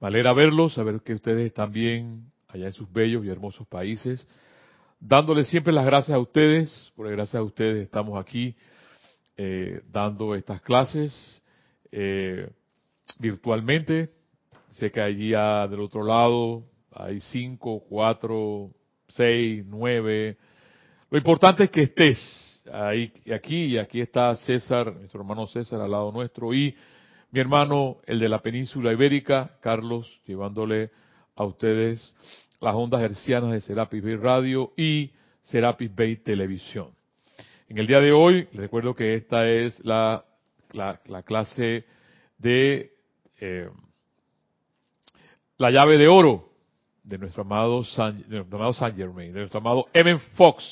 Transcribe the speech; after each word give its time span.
Me 0.00 0.06
alegra 0.06 0.32
verlos, 0.32 0.74
saber 0.74 1.00
que 1.00 1.12
ustedes 1.12 1.46
están 1.46 1.72
bien 1.72 2.30
allá 2.46 2.66
en 2.66 2.72
sus 2.72 2.90
bellos 2.92 3.24
y 3.24 3.30
hermosos 3.30 3.66
países. 3.66 4.24
Dándoles 5.00 5.48
siempre 5.48 5.72
las 5.72 5.84
gracias 5.84 6.14
a 6.14 6.20
ustedes, 6.20 6.92
porque 6.94 7.10
gracias 7.12 7.34
a 7.34 7.42
ustedes 7.42 7.82
estamos 7.82 8.16
aquí 8.16 8.54
eh, 9.36 9.80
dando 9.90 10.36
estas 10.36 10.60
clases 10.62 11.42
eh, 11.90 12.48
virtualmente. 13.18 14.10
Sé 14.72 14.92
que 14.92 15.00
allí 15.00 15.30
del 15.30 15.80
otro 15.80 16.04
lado 16.04 16.62
hay 16.92 17.18
cinco, 17.18 17.82
cuatro, 17.88 18.70
seis, 19.08 19.64
nueve. 19.66 20.36
Lo 21.10 21.18
importante 21.18 21.64
es 21.64 21.70
que 21.70 21.82
estés 21.82 22.62
ahí, 22.72 23.12
aquí, 23.34 23.64
y 23.64 23.78
aquí 23.78 24.00
está 24.00 24.36
César, 24.36 24.94
nuestro 24.94 25.22
hermano 25.22 25.48
César 25.48 25.80
al 25.80 25.90
lado 25.90 26.12
nuestro, 26.12 26.54
y 26.54 26.72
mi 27.30 27.40
hermano, 27.40 27.98
el 28.06 28.18
de 28.20 28.28
la 28.28 28.40
península 28.40 28.92
ibérica, 28.92 29.58
Carlos, 29.60 30.20
llevándole 30.26 30.90
a 31.36 31.44
ustedes 31.44 32.14
las 32.60 32.74
ondas 32.74 33.02
hercianas 33.02 33.52
de 33.52 33.60
Serapis 33.60 34.02
Bay 34.02 34.16
Radio 34.16 34.72
y 34.76 35.10
Serapis 35.42 35.94
Bay 35.94 36.16
Televisión. 36.16 36.88
En 37.68 37.76
el 37.76 37.86
día 37.86 38.00
de 38.00 38.12
hoy, 38.12 38.48
les 38.52 38.62
recuerdo 38.62 38.94
que 38.94 39.14
esta 39.14 39.46
es 39.46 39.78
la, 39.84 40.24
la, 40.72 41.22
clase 41.22 41.84
de 42.38 42.92
eh, 43.38 43.68
la 45.58 45.70
llave 45.70 45.98
de 45.98 46.08
oro 46.08 46.48
de 47.04 47.18
nuestro 47.18 47.42
amado 47.42 47.84
San, 47.84 48.18
de 48.26 48.36
nuestro 48.36 48.56
amado 48.56 48.72
Saint 48.72 48.96
Germain, 48.96 49.34
de 49.34 49.40
nuestro 49.40 49.60
amado 49.60 49.86
Evan 49.92 50.18
Fox. 50.34 50.64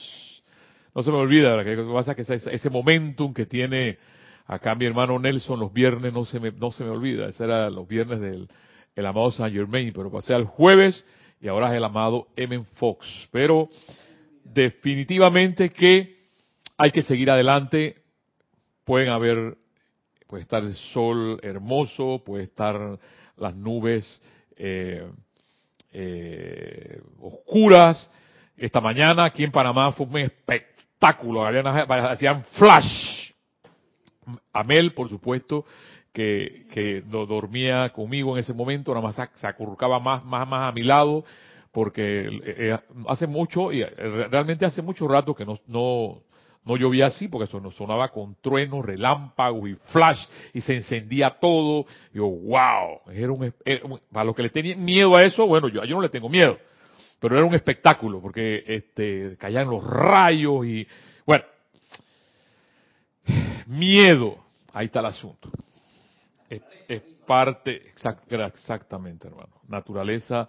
No 0.95 1.03
se 1.03 1.11
me 1.11 1.19
olvida, 1.19 1.55
lo 1.55 1.65
que 1.65 1.77
pasa 1.93 2.15
que 2.15 2.23
ese 2.23 2.71
momentum 2.71 3.35
que 3.35 3.45
tiene 3.45 3.99
acá 4.47 4.75
mi 4.75 4.85
hermano 4.87 5.19
Nelson 5.19 5.61
los 5.61 5.73
viernes 5.73 6.13
no 6.13 6.25
se 6.25 6.41
me, 6.41 6.53
no 6.53 6.71
se 6.71 6.85
me 6.85 6.91
olvida, 6.91 7.27
ese 7.29 7.45
era 7.45 7.71
los 7.71 7.87
viernes 7.87 8.21
del 8.21 8.49
el 8.97 9.05
amado 9.05 9.31
Saint 9.31 9.55
Germain, 9.55 9.93
pero 9.95 10.11
pasé 10.11 10.35
al 10.35 10.47
jueves 10.47 11.05
y 11.41 11.49
ahora 11.49 11.69
es 11.69 11.77
el 11.77 11.85
amado 11.85 12.29
Evan 12.35 12.65
Fox. 12.65 13.07
Pero 13.31 13.69
definitivamente 14.43 15.69
que 15.69 16.17
hay 16.79 16.91
que 16.91 17.03
seguir 17.03 17.31
adelante, 17.31 17.97
pueden 18.85 19.11
haber, 19.11 19.59
puede 20.27 20.43
estar 20.43 20.63
el 20.63 20.75
sol 20.75 21.39
hermoso, 21.43 22.23
puede 22.25 22.45
estar 22.45 22.99
las 23.37 23.55
nubes 23.55 24.23
eh, 24.57 25.07
eh, 25.93 27.01
oscuras. 27.21 28.11
Esta 28.57 28.81
mañana 28.81 29.25
aquí 29.25 29.45
en 29.45 29.53
Panamá 29.53 29.93
fue 29.93 30.07
un 30.07 30.19
espectáculo, 30.19 31.47
hacían 31.47 32.45
flash. 32.45 33.16
Amel, 34.53 34.95
por 34.95 35.09
supuesto, 35.09 35.65
que, 36.13 36.67
que 36.73 37.03
dormía 37.03 37.91
conmigo 37.91 38.37
en 38.37 38.41
ese 38.43 38.55
momento, 38.55 38.95
nada 38.95 39.07
más 39.07 39.31
se 39.35 39.47
acurrucaba 39.47 40.01
más, 40.01 40.25
más, 40.25 40.49
más 40.49 40.69
a 40.69 40.73
mi 40.73 40.83
lado, 40.83 41.25
porque 41.73 42.23
eh, 42.23 42.41
eh, 42.45 42.79
hace 43.07 43.27
mucho, 43.27 43.71
y 43.71 43.85
realmente 43.85 44.65
hace 44.65 44.81
mucho 44.81 45.07
rato 45.07 45.35
que 45.35 45.45
no, 45.45 45.59
no, 45.67 46.23
no 46.65 46.77
llovía 46.79 47.07
así, 47.07 47.29
porque 47.29 47.45
eso 47.45 47.71
sonaba 47.71 48.09
con 48.09 48.35
truenos, 48.41 48.85
relámpagos 48.85 49.69
y 49.69 49.75
flash, 49.93 50.25
y 50.55 50.63
se 50.63 50.75
encendía 50.75 51.37
todo. 51.39 51.85
Yo, 52.15 52.25
wow, 52.25 53.01
era 53.13 53.31
un, 53.31 53.53
para 54.11 54.25
los 54.25 54.35
que 54.35 54.43
le 54.43 54.49
tenían 54.51 54.83
miedo 54.83 55.15
a 55.17 55.23
eso, 55.23 55.47
bueno, 55.47 55.69
yo, 55.69 55.85
yo 55.85 55.97
no 55.97 56.01
le 56.03 56.09
tengo 56.09 56.31
miedo, 56.31 56.57
pero 57.21 57.37
era 57.37 57.45
un 57.45 57.55
espectáculo, 57.55 58.23
porque 58.23 58.65
este, 58.67 59.37
caían 59.39 59.69
los 59.69 59.85
rayos 59.85 60.65
y, 60.65 60.87
miedo, 63.67 64.39
ahí 64.73 64.87
está 64.87 65.01
el 65.01 65.07
asunto. 65.07 65.51
Es, 66.49 67.03
parte, 67.27 67.89
exact, 67.89 68.31
exactamente, 68.31 69.27
hermano, 69.27 69.61
naturaleza 69.67 70.49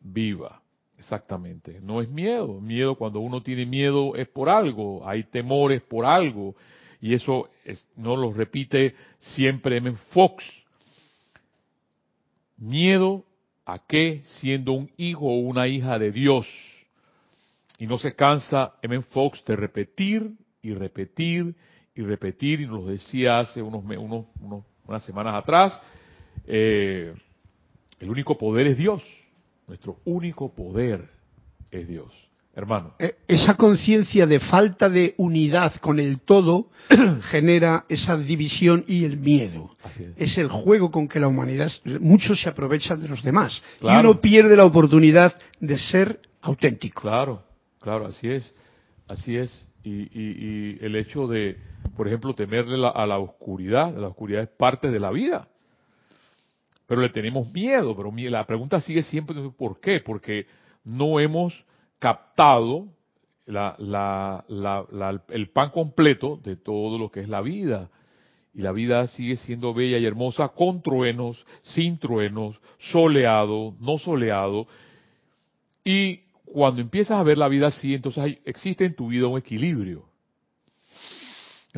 viva. 0.00 0.60
Exactamente. 0.98 1.80
No 1.80 2.02
es 2.02 2.08
miedo. 2.08 2.60
Miedo, 2.60 2.96
cuando 2.96 3.20
uno 3.20 3.40
tiene 3.40 3.64
miedo, 3.64 4.16
es 4.16 4.26
por 4.26 4.48
algo. 4.48 5.08
Hay 5.08 5.22
temores 5.24 5.80
por 5.82 6.04
algo. 6.04 6.56
Y 7.00 7.14
eso 7.14 7.48
no 7.94 8.16
lo 8.16 8.32
repite 8.32 8.94
siempre 9.18 9.76
M. 9.76 9.94
Fox. 10.10 10.44
Miedo 12.56 13.24
a 13.64 13.78
qué 13.86 14.22
siendo 14.24 14.72
un 14.72 14.90
hijo 14.96 15.26
o 15.26 15.38
una 15.38 15.68
hija 15.68 16.00
de 16.00 16.10
Dios. 16.10 16.48
Y 17.78 17.86
no 17.86 17.96
se 17.98 18.16
cansa 18.16 18.74
M. 18.82 19.00
Fox 19.02 19.44
de 19.44 19.54
repetir 19.54 20.32
y 20.62 20.74
repetir 20.74 21.54
y 21.98 22.02
repetir. 22.02 22.60
Y 22.60 22.66
nos 22.66 22.80
lo 22.80 22.86
decía 22.86 23.40
hace 23.40 23.60
unos, 23.60 23.84
unos, 23.84 24.24
unas 24.86 25.02
semanas 25.02 25.34
atrás. 25.34 25.78
Eh, 26.46 27.12
el 27.98 28.08
único 28.08 28.38
poder 28.38 28.68
es 28.68 28.78
Dios. 28.78 29.02
Nuestro 29.66 29.98
único 30.04 30.54
poder 30.54 31.10
es 31.70 31.88
Dios. 31.88 32.12
Hermano. 32.54 32.94
Eh, 32.98 33.16
esa 33.26 33.56
conciencia 33.56 34.26
de 34.26 34.40
falta 34.40 34.88
de 34.88 35.14
unidad 35.18 35.74
con 35.80 35.98
el 35.98 36.20
todo 36.20 36.70
genera 37.30 37.84
esa 37.88 38.16
división 38.16 38.84
y 38.86 39.04
el 39.04 39.16
miedo. 39.16 39.76
es. 40.16 40.38
el 40.38 40.48
juego 40.48 40.90
con 40.90 41.08
que 41.08 41.20
la 41.20 41.28
humanidad, 41.28 41.70
muchos 42.00 42.40
se 42.40 42.48
aprovechan 42.48 43.00
de 43.00 43.08
los 43.08 43.22
demás. 43.22 43.60
Y 43.80 43.86
uno 43.86 44.20
pierde 44.20 44.56
la 44.56 44.64
oportunidad 44.64 45.34
de 45.60 45.78
ser 45.78 46.20
auténtico. 46.42 47.02
Claro, 47.02 47.42
claro, 47.80 48.06
así 48.06 48.28
es. 48.28 48.54
Así 49.08 49.36
es. 49.36 49.68
Y, 49.84 50.84
el 50.84 50.96
hecho 50.96 51.26
de, 51.26 51.56
por 51.98 52.06
ejemplo, 52.06 52.34
temerle 52.34 52.90
a 52.94 53.06
la 53.06 53.18
oscuridad, 53.18 53.94
la 53.94 54.08
oscuridad 54.08 54.44
es 54.44 54.48
parte 54.48 54.90
de 54.90 54.98
la 54.98 55.10
vida 55.10 55.48
pero 56.88 57.02
le 57.02 57.10
tenemos 57.10 57.52
miedo. 57.52 57.94
Pero 57.94 58.12
la 58.30 58.46
pregunta 58.46 58.80
sigue 58.80 59.02
siempre, 59.02 59.36
¿por 59.56 59.78
qué? 59.78 60.00
Porque 60.00 60.46
no 60.84 61.20
hemos 61.20 61.54
captado 61.98 62.86
el 63.46 65.50
pan 65.52 65.70
completo 65.70 66.40
de 66.42 66.56
todo 66.56 66.98
lo 66.98 67.10
que 67.10 67.20
es 67.20 67.28
la 67.28 67.42
vida. 67.42 67.90
Y 68.54 68.62
la 68.62 68.72
vida 68.72 69.06
sigue 69.08 69.36
siendo 69.36 69.74
bella 69.74 69.98
y 69.98 70.06
hermosa 70.06 70.48
con 70.48 70.80
truenos, 70.80 71.44
sin 71.62 71.98
truenos, 71.98 72.58
soleado, 72.78 73.74
no 73.80 73.98
soleado. 73.98 74.66
Y 75.84 76.22
cuando 76.46 76.80
empiezas 76.80 77.20
a 77.20 77.22
ver 77.22 77.36
la 77.36 77.48
vida 77.48 77.66
así, 77.66 77.94
entonces 77.94 78.38
existe 78.46 78.86
en 78.86 78.96
tu 78.96 79.08
vida 79.08 79.26
un 79.26 79.38
equilibrio. 79.38 80.06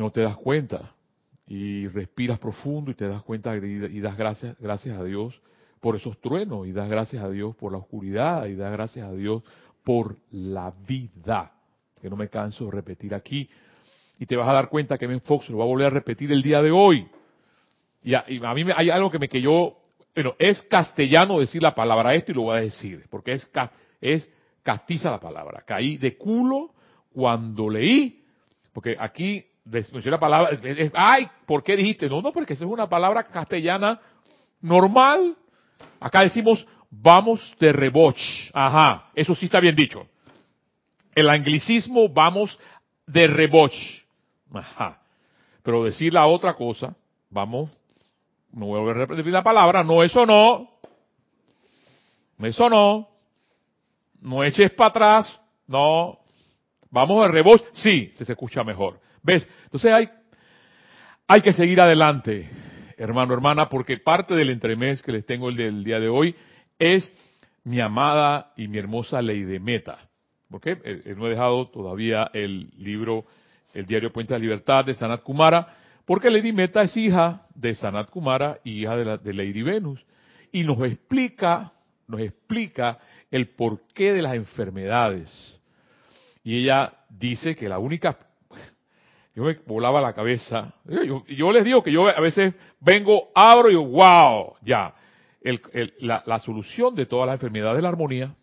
No 0.01 0.09
te 0.09 0.21
das 0.21 0.35
cuenta 0.35 0.95
y 1.45 1.87
respiras 1.87 2.39
profundo 2.39 2.89
y 2.89 2.95
te 2.95 3.07
das 3.07 3.21
cuenta 3.21 3.55
y, 3.55 3.99
das 3.99 4.17
gracias, 4.17 4.59
gracias 4.59 4.97
a 4.97 5.03
Dios 5.03 5.39
por 5.79 5.95
esos 5.95 6.19
truenos 6.19 6.65
y 6.65 6.71
das 6.71 6.89
gracias 6.89 7.23
a 7.23 7.29
Dios 7.29 7.55
por 7.55 7.71
la 7.71 7.77
oscuridad 7.77 8.47
y 8.47 8.55
das 8.55 8.71
gracias 8.71 9.07
a 9.07 9.13
Dios 9.13 9.43
por 9.83 10.17
la 10.31 10.73
vida, 10.87 11.51
que 12.01 12.09
no 12.09 12.15
me 12.15 12.29
canso 12.29 12.65
de 12.65 12.71
repetir 12.71 13.13
aquí. 13.13 13.47
Y 14.17 14.25
te 14.25 14.35
vas 14.35 14.49
a 14.49 14.53
dar 14.53 14.69
cuenta 14.69 14.97
que 14.97 15.05
Ben 15.05 15.21
Fox 15.21 15.51
lo 15.51 15.59
va 15.59 15.65
a 15.65 15.67
volver 15.67 15.85
a 15.85 15.91
repetir 15.91 16.31
el 16.31 16.41
di 16.41 16.49
de 16.49 16.71
hoy. 16.71 17.07
Y 18.01 18.15
a, 18.15 18.25
mí 18.55 18.63
me, 18.63 18.73
hay 18.75 18.89
algo 18.89 19.11
que 19.11 19.19
me 19.19 19.29
que 19.29 19.39
yo, 19.39 19.77
bueno, 20.15 20.33
es 20.39 20.63
castellano 20.63 21.39
decir 21.39 21.61
la 21.61 21.75
palabra 21.75 22.15
esto 22.15 22.31
y 22.31 22.35
lo 22.35 22.41
voy 22.41 22.57
a 22.57 22.61
decir, 22.61 23.05
porque 23.11 23.33
es, 23.33 23.51
es 24.01 24.31
castiza 24.63 25.11
la 25.11 25.19
palabra. 25.19 25.61
Caí 25.63 25.97
de 25.97 26.17
culo 26.17 26.71
cuando 27.13 27.69
leí, 27.69 28.23
porque 28.73 28.97
aquí 28.99 29.45
la 30.05 30.19
palabra, 30.19 30.59
ay, 30.93 31.27
¿por 31.45 31.63
qué 31.63 31.75
dijiste? 31.75 32.09
No, 32.09 32.21
no, 32.21 32.31
porque 32.31 32.53
esa 32.53 32.65
es 32.65 32.71
una 32.71 32.87
palabra 32.87 33.23
castellana 33.23 33.99
normal. 34.61 35.35
Acá 35.99 36.21
decimos, 36.21 36.65
vamos 36.89 37.55
de 37.59 37.71
reboch. 37.71 38.19
Ajá, 38.53 39.09
eso 39.15 39.33
sí 39.33 39.45
está 39.45 39.59
bien 39.59 39.75
dicho. 39.75 40.05
El 41.15 41.29
anglicismo, 41.29 42.09
vamos 42.09 42.57
de 43.07 43.27
reboch. 43.27 43.73
Ajá. 44.53 44.99
Pero 45.63 45.83
decir 45.83 46.13
la 46.13 46.27
otra 46.27 46.53
cosa, 46.55 46.95
vamos, 47.29 47.69
no 48.51 48.67
voy 48.67 48.89
a 48.89 48.93
repetir 48.93 49.25
la 49.27 49.43
palabra, 49.43 49.83
no, 49.83 50.03
eso 50.03 50.25
no. 50.25 50.69
Eso 52.39 52.69
no. 52.69 53.07
No 54.19 54.43
eches 54.43 54.71
para 54.71 54.89
atrás, 54.89 55.41
no. 55.67 56.19
Vamos 56.89 57.21
de 57.21 57.27
reboch, 57.29 57.61
sí, 57.73 58.11
se 58.13 58.23
escucha 58.23 58.63
mejor. 58.63 58.99
¿Ves? 59.23 59.47
Entonces 59.63 59.91
hay, 59.93 60.09
hay 61.27 61.41
que 61.41 61.53
seguir 61.53 61.79
adelante, 61.79 62.49
hermano, 62.97 63.33
hermana, 63.33 63.69
porque 63.69 63.97
parte 63.97 64.35
del 64.35 64.49
entremés 64.49 65.01
que 65.01 65.11
les 65.11 65.25
tengo 65.25 65.49
el 65.49 65.55
del 65.55 65.83
día 65.83 65.99
de 65.99 66.09
hoy 66.09 66.35
es 66.79 67.13
mi 67.63 67.79
amada 67.79 68.51
y 68.57 68.67
mi 68.67 68.77
hermosa 68.77 69.21
ley 69.21 69.43
de 69.43 69.59
meta. 69.59 69.97
¿Por 70.49 70.59
qué? 70.59 70.71
Eh, 70.71 71.01
eh, 71.05 71.15
no 71.15 71.27
he 71.27 71.29
dejado 71.29 71.67
todavía 71.69 72.29
el 72.33 72.69
libro, 72.77 73.25
el 73.73 73.85
diario 73.85 74.11
Puente 74.11 74.33
de 74.33 74.39
la 74.39 74.43
Libertad 74.43 74.85
de 74.85 74.95
Sanat 74.95 75.21
Kumara, 75.21 75.67
porque 76.05 76.29
Lady 76.29 76.51
Meta 76.51 76.81
es 76.81 76.97
hija 76.97 77.47
de 77.53 77.73
Sanat 77.75 78.09
Kumara 78.09 78.59
y 78.63 78.81
hija 78.81 78.97
de, 78.97 79.05
la, 79.05 79.17
de 79.17 79.33
Lady 79.33 79.61
Venus. 79.61 80.03
Y 80.51 80.63
nos 80.63 80.79
explica, 80.81 81.71
nos 82.07 82.19
explica 82.19 82.97
el 83.29 83.47
porqué 83.49 84.11
de 84.11 84.21
las 84.21 84.33
enfermedades. 84.33 85.57
Y 86.43 86.57
ella 86.57 86.91
dice 87.07 87.55
que 87.55 87.69
la 87.69 87.79
única 87.79 88.17
yo 89.35 89.43
me 89.43 89.53
volaba 89.65 90.01
la 90.01 90.13
cabeza. 90.13 90.73
Yo, 90.85 91.25
yo, 91.25 91.51
les 91.51 91.63
digo 91.63 91.81
que 91.83 91.91
yo 91.91 92.07
a 92.07 92.19
veces 92.19 92.53
vengo, 92.79 93.29
abro 93.33 93.71
y 93.71 93.75
wow, 93.75 94.55
ya. 94.61 94.93
la, 95.99 96.39
solución 96.39 96.95
de 96.95 97.05
todas 97.05 97.27
las 97.27 97.35
enfermedades 97.35 97.77
de 97.77 97.81
la 97.81 97.89
armonía. 97.89 98.35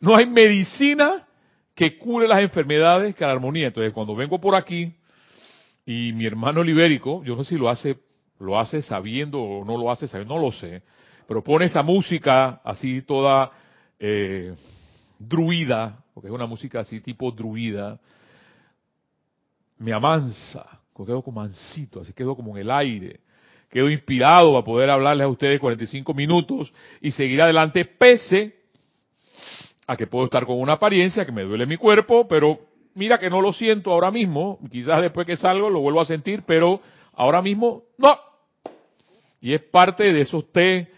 no 0.00 0.16
hay 0.16 0.26
medicina 0.26 1.26
que 1.74 1.98
cure 1.98 2.26
las 2.26 2.40
enfermedades 2.40 3.14
que 3.14 3.24
la 3.24 3.32
armonía. 3.32 3.68
Entonces, 3.68 3.92
cuando 3.92 4.16
vengo 4.16 4.40
por 4.40 4.56
aquí 4.56 4.92
y 5.84 6.12
mi 6.14 6.26
hermano 6.26 6.64
libérico, 6.64 7.22
yo 7.22 7.36
no 7.36 7.44
sé 7.44 7.50
si 7.50 7.58
lo 7.58 7.68
hace, 7.68 7.98
lo 8.40 8.58
hace 8.58 8.82
sabiendo 8.82 9.40
o 9.40 9.64
no 9.64 9.78
lo 9.78 9.90
hace 9.90 10.08
sabiendo, 10.08 10.34
no 10.34 10.40
lo 10.40 10.50
sé, 10.50 10.82
pero 11.28 11.44
pone 11.44 11.66
esa 11.66 11.84
música 11.84 12.60
así 12.64 13.02
toda 13.02 13.52
eh, 14.00 14.54
druida, 15.18 16.02
porque 16.16 16.28
es 16.28 16.32
una 16.32 16.46
música 16.46 16.80
así 16.80 17.02
tipo 17.02 17.30
druida, 17.30 18.00
me 19.76 19.92
amansa, 19.92 20.80
quedo 20.96 21.20
como 21.20 21.42
mansito, 21.42 22.00
así 22.00 22.14
quedo 22.14 22.34
como 22.34 22.56
en 22.56 22.62
el 22.62 22.70
aire, 22.70 23.20
quedo 23.68 23.90
inspirado 23.90 24.56
a 24.56 24.64
poder 24.64 24.88
hablarles 24.88 25.26
a 25.26 25.28
ustedes 25.28 25.60
45 25.60 26.14
minutos 26.14 26.72
y 27.02 27.10
seguir 27.10 27.42
adelante 27.42 27.84
pese 27.84 28.54
a 29.86 29.94
que 29.94 30.06
puedo 30.06 30.24
estar 30.24 30.46
con 30.46 30.58
una 30.58 30.72
apariencia 30.72 31.26
que 31.26 31.32
me 31.32 31.42
duele 31.42 31.66
mi 31.66 31.76
cuerpo, 31.76 32.26
pero 32.26 32.60
mira 32.94 33.18
que 33.18 33.28
no 33.28 33.42
lo 33.42 33.52
siento 33.52 33.92
ahora 33.92 34.10
mismo, 34.10 34.58
quizás 34.72 35.02
después 35.02 35.26
que 35.26 35.36
salgo 35.36 35.68
lo 35.68 35.80
vuelvo 35.80 36.00
a 36.00 36.06
sentir, 36.06 36.44
pero 36.46 36.80
ahora 37.12 37.42
mismo 37.42 37.82
no. 37.98 38.18
Y 39.42 39.52
es 39.52 39.60
parte 39.60 40.14
de 40.14 40.22
esos 40.22 40.50
té 40.50 40.90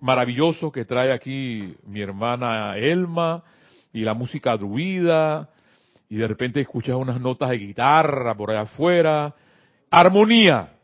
maravillosos 0.00 0.72
que 0.72 0.84
trae 0.84 1.12
aquí 1.12 1.74
mi 1.88 2.00
hermana 2.00 2.76
Elma 2.76 3.42
y 3.92 4.00
la 4.00 4.14
música 4.14 4.56
druida 4.56 5.48
y 6.08 6.16
de 6.16 6.26
repente 6.26 6.60
escuchas 6.60 6.96
unas 6.96 7.20
notas 7.20 7.50
de 7.50 7.58
guitarra 7.58 8.34
por 8.34 8.50
allá 8.50 8.62
afuera. 8.62 9.34
Armonía. 9.90 10.76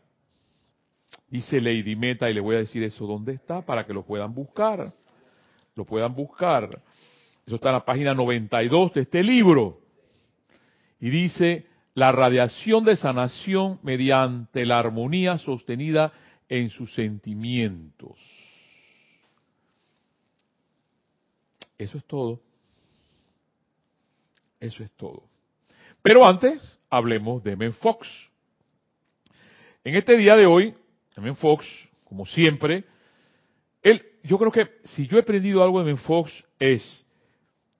Dice 1.29 1.59
Lady 1.59 1.95
Meta 1.97 2.29
y 2.29 2.33
le 2.33 2.39
voy 2.39 2.55
a 2.55 2.59
decir 2.59 2.81
eso 2.83 3.05
dónde 3.05 3.33
está 3.33 3.61
para 3.61 3.85
que 3.85 3.93
lo 3.93 4.03
puedan 4.03 4.33
buscar. 4.33 4.93
Lo 5.75 5.85
puedan 5.85 6.15
buscar. 6.15 6.81
Eso 7.45 7.55
está 7.55 7.69
en 7.69 7.75
la 7.75 7.85
página 7.85 8.13
92 8.13 8.93
de 8.93 9.01
este 9.01 9.21
libro. 9.21 9.79
Y 10.99 11.09
dice, 11.09 11.67
la 11.93 12.11
radiación 12.11 12.85
de 12.85 12.95
sanación 12.95 13.79
mediante 13.83 14.65
la 14.65 14.79
armonía 14.79 15.37
sostenida 15.37 16.13
en 16.47 16.69
sus 16.69 16.93
sentimientos. 16.93 18.17
Eso 21.77 21.97
es 21.97 22.05
todo. 22.05 22.46
Eso 24.59 24.83
es 24.83 24.91
todo. 24.91 25.23
Pero 26.01 26.25
antes, 26.25 26.79
hablemos 26.89 27.43
de 27.43 27.55
Men 27.55 27.73
Fox. 27.73 28.07
En 29.83 29.95
este 29.95 30.17
día 30.17 30.35
de 30.35 30.45
hoy, 30.45 30.75
Men 31.17 31.35
Fox, 31.35 31.65
como 32.05 32.25
siempre, 32.25 32.83
él, 33.81 34.03
yo 34.23 34.37
creo 34.37 34.51
que 34.51 34.67
si 34.83 35.07
yo 35.07 35.17
he 35.17 35.21
aprendido 35.21 35.63
algo 35.63 35.79
de 35.79 35.85
Men 35.85 35.97
Fox 35.97 36.31
es, 36.59 37.05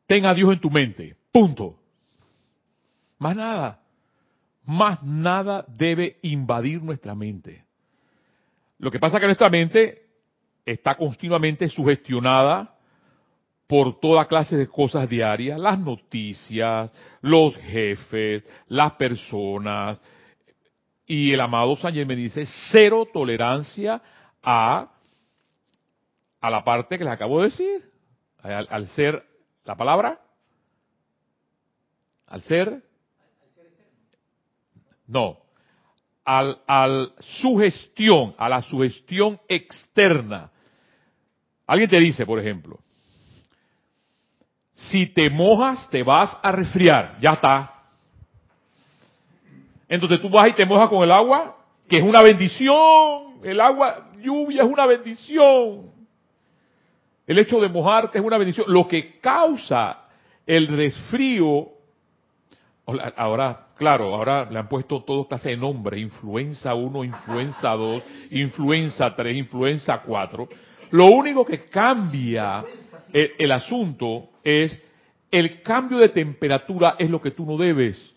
ten 0.06 0.26
a 0.26 0.34
Dios 0.34 0.52
en 0.52 0.60
tu 0.60 0.70
mente, 0.70 1.16
punto. 1.32 1.80
Más 3.20 3.36
nada, 3.36 3.82
más 4.64 5.02
nada 5.04 5.66
debe 5.68 6.18
invadir 6.22 6.82
nuestra 6.82 7.16
mente. 7.16 7.66
Lo 8.80 8.92
que 8.92 9.00
pasa 9.00 9.18
es 9.18 9.22
que 9.22 9.28
nuestra 9.28 9.50
mente 9.50 10.04
está 10.66 10.96
continuamente 10.96 11.68
sugestionada 11.70 12.77
por 13.68 14.00
toda 14.00 14.28
clase 14.28 14.56
de 14.56 14.68
cosas 14.68 15.10
diarias, 15.10 15.60
las 15.60 15.78
noticias, 15.78 16.92
los 17.22 17.56
jefes, 17.58 18.44
las 18.70 18.94
personas. 18.94 20.00
Y 21.06 21.34
el 21.34 21.42
amado 21.42 21.76
Sánchez 21.76 22.08
me 22.08 22.16
dice 22.16 22.46
cero 22.72 23.08
tolerancia 23.12 24.02
a, 24.42 24.90
a 26.40 26.50
la 26.50 26.64
parte 26.64 26.98
que 26.98 27.04
les 27.04 27.14
acabo 27.14 27.40
de 27.40 27.50
decir, 27.50 27.92
al, 28.42 28.88
ser 28.88 29.22
la 29.66 29.76
palabra, 29.76 30.22
al 32.28 32.42
ser, 32.44 32.84
no, 35.08 35.40
al, 36.24 36.62
al 36.68 37.14
sugestión, 37.20 38.34
a 38.38 38.48
la 38.48 38.62
sugestión 38.62 39.40
externa. 39.50 40.52
Alguien 41.66 41.90
te 41.90 42.00
dice, 42.00 42.26
por 42.26 42.40
ejemplo, 42.40 42.80
si 44.78 45.08
te 45.08 45.30
mojas 45.30 45.90
te 45.90 46.04
vas 46.04 46.38
a 46.42 46.52
resfriar, 46.52 47.18
ya 47.20 47.34
está. 47.34 47.74
Entonces 49.90 50.22
tú 50.22 50.30
vas 50.30 50.50
y 50.50 50.54
te 50.54 50.66
mojas 50.66 50.90
con 50.90 51.04
el 51.04 51.12
agua, 51.12 51.58
que 51.90 51.98
es 51.98 52.04
una 52.04 52.22
bendición. 52.22 53.40
El 53.44 53.60
agua, 53.60 54.12
lluvia 54.22 54.64
es 54.64 54.70
una 54.70 54.86
bendición. 54.86 55.92
El 57.26 57.40
hecho 57.40 57.60
de 57.60 57.70
mojarte 57.70 58.20
es 58.20 58.24
una 58.24 58.38
bendición. 58.38 58.68
Lo 58.70 58.88
que 58.88 59.20
causa 59.20 60.04
el 60.46 60.68
resfrío, 60.68 61.70
ahora, 63.16 63.68
claro, 63.78 64.14
ahora 64.14 64.50
le 64.50 64.60
han 64.60 64.70
puesto 64.70 65.04
todo 65.04 65.28
clase 65.28 65.50
de 65.50 65.58
nombre, 65.58 66.00
influenza 66.00 66.74
1, 66.74 67.04
influenza 67.04 67.72
2, 67.72 68.04
influenza 68.32 69.16
3, 69.16 69.36
influenza 69.36 70.02
4. 70.02 70.48
Lo 70.92 71.08
único 71.08 71.44
que 71.46 71.66
cambia 71.66 72.64
el, 73.14 73.52
asunto 73.52 74.30
es 74.44 74.80
el 75.32 75.62
cambio 75.62 75.98
de 75.98 76.10
temperatura 76.10 76.96
es 77.00 77.10
lo 77.10 77.22
que 77.22 77.32
tú 77.32 77.46
no 77.46 77.58
debes 77.58 78.14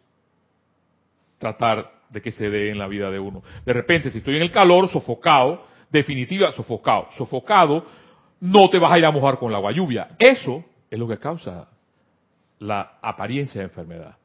tratar 1.39 1.91
de 2.09 2.21
que 2.21 2.33
se 2.33 2.51
dé 2.51 2.71
en 2.71 2.79
la 2.79 2.89
vida 2.89 3.11
de 3.11 3.19
uno. 3.19 3.43
De 3.65 3.73
repente, 3.73 4.11
si 4.11 4.19
estoy 4.19 4.37
en 4.37 4.43
el 4.43 4.51
calor, 4.51 4.89
sofocado, 4.89 5.65
definitiva, 5.91 6.53
sofocado, 6.53 7.09
sofocado, 7.17 7.85
no 8.41 8.69
te 8.71 8.79
vas 8.79 8.93
a 8.93 8.99
ir 8.99 9.05
a 9.05 9.11
mojar 9.11 9.39
con 9.39 9.51
la 9.51 9.59
agua 9.59 9.73
lluvia. 9.73 10.09
Eso 10.19 10.65
es 10.91 10.99
lo 10.99 11.09
que 11.09 11.19
causa 11.19 11.69
la 12.59 12.99
apariencia 13.01 13.61
de 13.61 13.67
enfermedad. 13.67 14.17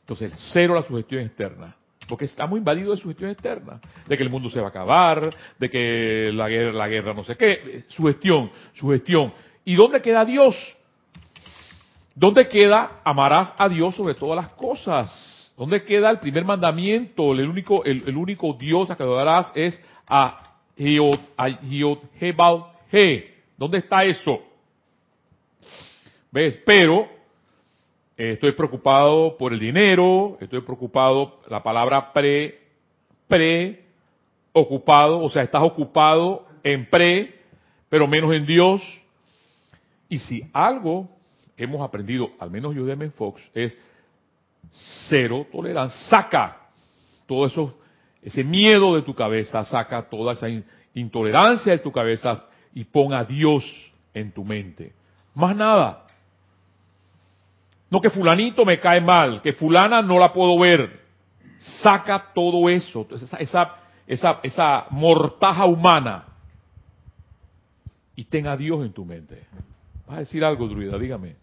Entonces, 0.00 0.32
cero 0.52 0.74
la 0.74 0.82
sugestión 0.82 1.22
externa. 1.22 1.76
Porque 2.08 2.24
estamos 2.24 2.58
invadidos 2.58 2.96
de 2.96 3.02
sugestión 3.02 3.30
externa. 3.30 3.80
De 4.06 4.16
que 4.16 4.22
el 4.22 4.30
mundo 4.30 4.48
se 4.48 4.60
va 4.60 4.68
a 4.68 4.70
acabar, 4.70 5.34
de 5.58 5.68
que 5.68 6.30
la 6.32 6.48
guerra, 6.48 6.72
la 6.72 6.88
guerra 6.88 7.12
no 7.12 7.24
sé 7.24 7.36
qué. 7.36 7.84
Sugestión, 7.88 8.50
sugestión. 8.72 9.34
¿Y 9.68 9.74
dónde 9.74 10.00
queda 10.00 10.24
Dios? 10.24 10.56
¿Dónde 12.14 12.48
queda 12.48 13.02
amarás 13.04 13.54
a 13.58 13.68
Dios 13.68 13.94
sobre 13.94 14.14
todas 14.14 14.36
las 14.36 14.48
cosas? 14.54 15.52
¿Dónde 15.58 15.84
queda 15.84 16.08
el 16.08 16.20
primer 16.20 16.42
mandamiento? 16.42 17.32
El 17.32 17.46
único, 17.46 17.84
el, 17.84 18.16
único 18.16 18.54
Dios 18.54 18.88
a 18.88 18.96
que 18.96 19.02
adorarás 19.02 19.52
es 19.54 19.78
a 20.06 20.54
He. 22.90 23.34
¿Dónde 23.58 23.76
está 23.76 24.04
eso? 24.04 24.40
¿Ves? 26.32 26.58
Pero 26.64 27.06
eh, 28.16 28.30
estoy 28.30 28.52
preocupado 28.52 29.36
por 29.36 29.52
el 29.52 29.58
dinero, 29.58 30.38
estoy 30.40 30.62
preocupado, 30.62 31.42
la 31.46 31.62
palabra 31.62 32.14
pre, 32.14 32.58
pre, 33.28 33.84
ocupado, 34.54 35.20
o 35.20 35.28
sea, 35.28 35.42
estás 35.42 35.62
ocupado 35.62 36.46
en 36.62 36.88
pre, 36.88 37.42
pero 37.90 38.06
menos 38.06 38.32
en 38.32 38.46
Dios. 38.46 38.82
Y 40.08 40.18
si 40.18 40.48
algo 40.52 41.08
hemos 41.56 41.80
aprendido, 41.82 42.30
al 42.38 42.50
menos 42.50 42.74
yo 42.74 42.86
de 42.86 42.96
Men 42.96 43.12
Fox, 43.12 43.42
es 43.54 43.76
cero 45.08 45.46
tolerancia. 45.50 46.08
Saca 46.08 46.56
todo 47.26 47.46
eso, 47.46 47.78
ese 48.22 48.44
miedo 48.44 48.94
de 48.94 49.02
tu 49.02 49.14
cabeza, 49.14 49.64
saca 49.64 50.08
toda 50.08 50.32
esa 50.32 50.46
intolerancia 50.94 51.72
de 51.72 51.78
tu 51.78 51.92
cabeza 51.92 52.46
y 52.74 52.84
pon 52.84 53.12
a 53.12 53.24
Dios 53.24 53.64
en 54.14 54.32
tu 54.32 54.44
mente. 54.44 54.92
Más 55.34 55.54
nada. 55.54 56.04
No 57.90 58.00
que 58.00 58.10
fulanito 58.10 58.64
me 58.64 58.80
cae 58.80 59.00
mal, 59.00 59.40
que 59.42 59.52
fulana 59.52 60.02
no 60.02 60.18
la 60.18 60.32
puedo 60.32 60.58
ver. 60.58 61.06
Saca 61.58 62.32
todo 62.34 62.68
eso, 62.68 63.06
esa, 63.10 63.36
esa, 63.38 63.74
esa, 64.06 64.40
esa 64.42 64.86
mortaja 64.90 65.64
humana 65.66 66.26
y 68.14 68.24
ten 68.24 68.46
a 68.46 68.56
Dios 68.56 68.84
en 68.84 68.92
tu 68.92 69.04
mente. 69.04 69.46
Vas 70.08 70.16
a 70.16 70.20
decir 70.20 70.42
algo, 70.42 70.66
druida, 70.68 70.98
dígame. 70.98 71.36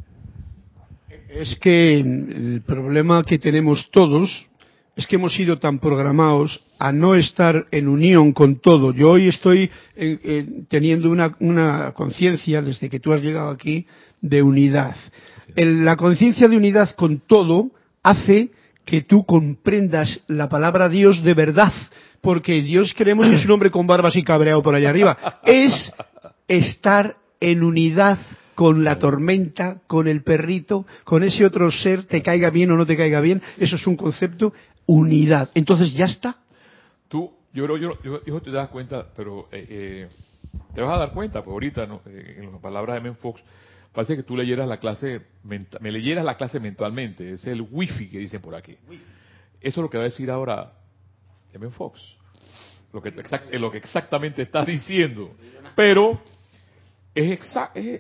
Es 1.30 1.56
que 1.58 2.00
el 2.00 2.64
problema 2.66 3.22
que 3.24 3.38
tenemos 3.38 3.92
todos 3.92 4.50
es 4.96 5.06
que 5.06 5.18
hemos 5.18 5.36
sido 5.36 5.60
tan 5.60 5.78
programados 5.78 6.60
a 6.80 6.92
no 6.92 7.14
estar 7.14 7.68
en 7.70 7.88
unión 7.88 8.34
con 8.34 8.56
todo. 8.56 8.92
Yo 8.92 9.12
hoy 9.12 9.28
estoy 9.28 9.70
eh, 9.96 10.20
eh, 10.24 10.64
teniendo 10.68 11.12
una, 11.12 11.92
conciencia, 11.92 12.64
desde 12.64 12.90
que 12.90 13.00
tú 13.00 13.14
has 13.14 13.22
llegado 13.22 13.52
aquí, 13.52 13.86
de 14.22 14.42
unidad. 14.42 14.96
la 15.56 15.96
conciencia 15.96 16.48
de 16.48 16.58
unidad 16.58 16.96
con 16.96 17.20
todo 17.20 17.70
hace 18.02 18.50
que 18.84 19.02
tú 19.02 19.26
comprendas 19.26 20.22
la 20.26 20.50
palabra 20.50 20.90
Dios 20.90 21.22
de 21.22 21.36
verdad, 21.36 21.74
porque 22.20 22.64
Dios 22.64 22.96
creemos 22.98 23.28
que 23.28 23.36
es 23.36 23.46
un 23.46 23.52
hombre 23.52 23.70
con 23.70 23.86
barbas 23.86 24.16
y 24.16 24.24
cabreado 24.24 24.64
por 24.64 24.74
allá 24.74 24.90
arriba. 24.90 25.16
Es 25.44 25.94
estar 26.48 27.18
en 27.40 27.64
unidad 27.64 28.18
con 28.56 28.84
la 28.84 28.98
tormenta, 28.98 29.82
con 29.86 30.08
el 30.08 30.24
perrito, 30.24 30.86
con 31.04 31.24
ese 31.24 31.46
otro 31.46 31.70
ser, 31.72 32.06
te 32.06 32.24
caiga 32.24 32.50
bien 32.50 32.72
o 32.72 32.78
no 32.78 32.86
te 32.86 32.98
caiga 32.98 33.20
bien, 33.22 33.42
eso 33.58 33.76
es 33.76 33.86
un 33.86 33.98
concepto 33.98 34.54
unidad. 34.86 35.50
Entonces 35.54 35.94
ya 35.94 36.06
está. 36.06 36.38
Tú, 37.08 37.32
Yo 37.54 37.66
creo, 37.66 37.78
yo, 37.78 38.24
yo, 38.26 38.42
te 38.42 38.52
das 38.52 38.70
cuenta, 38.70 39.06
pero 39.16 39.48
eh, 39.52 39.66
eh, 39.70 40.08
te 40.74 40.82
vas 40.82 40.96
a 40.96 41.00
dar 41.00 41.12
cuenta, 41.12 41.44
pues 41.44 41.54
ahorita, 41.54 41.86
¿no? 41.86 42.02
Eh, 42.06 42.38
en 42.40 42.52
las 42.52 42.62
palabras 42.62 42.96
de 42.96 43.02
Men 43.02 43.16
Fox, 43.16 43.42
parece 43.94 44.16
que 44.16 44.24
tú 44.24 44.36
leyeras 44.36 44.68
la 44.68 44.78
clase, 44.78 45.22
me 45.44 45.92
leyeras 45.92 46.26
la 46.26 46.36
clase 46.36 46.60
mentalmente, 46.60 47.34
es 47.34 47.46
el 47.48 47.62
wifi 47.62 48.10
que 48.10 48.20
dicen 48.20 48.42
por 48.42 48.56
aquí. 48.56 48.78
Eso 49.62 49.80
es 49.80 49.84
lo 49.84 49.90
que 49.90 49.98
va 49.98 50.04
a 50.04 50.08
decir 50.08 50.30
ahora 50.30 50.74
Men 51.58 51.72
Fox, 51.72 52.02
lo 52.92 53.02
que, 53.02 53.14
lo 53.58 53.72
que 53.72 53.78
exactamente 53.78 54.42
está 54.42 54.66
diciendo. 54.66 55.32
Pero 55.76 56.22
es, 57.16 57.40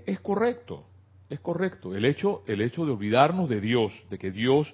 es, 0.05 0.19
correcto, 0.19 0.85
es 1.29 1.39
correcto. 1.39 1.95
El 1.95 2.05
hecho, 2.05 2.43
el 2.45 2.61
hecho 2.61 2.85
de 2.85 2.91
olvidarnos 2.91 3.49
de 3.49 3.61
Dios, 3.61 3.93
de 4.09 4.19
que 4.19 4.29
Dios 4.29 4.71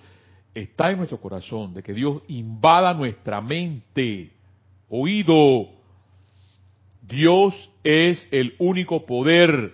está 0.53 0.91
en 0.91 0.97
nuestro 0.97 1.21
corazón, 1.21 1.73
de 1.73 1.83
que 1.83 1.93
Dios 1.93 2.23
invada 2.27 2.93
nuestra 2.93 3.39
mente, 3.39 4.31
oído. 4.89 5.69
Dios 7.03 7.71
es 7.83 8.27
el 8.31 8.55
único 8.57 9.05
poder. 9.05 9.73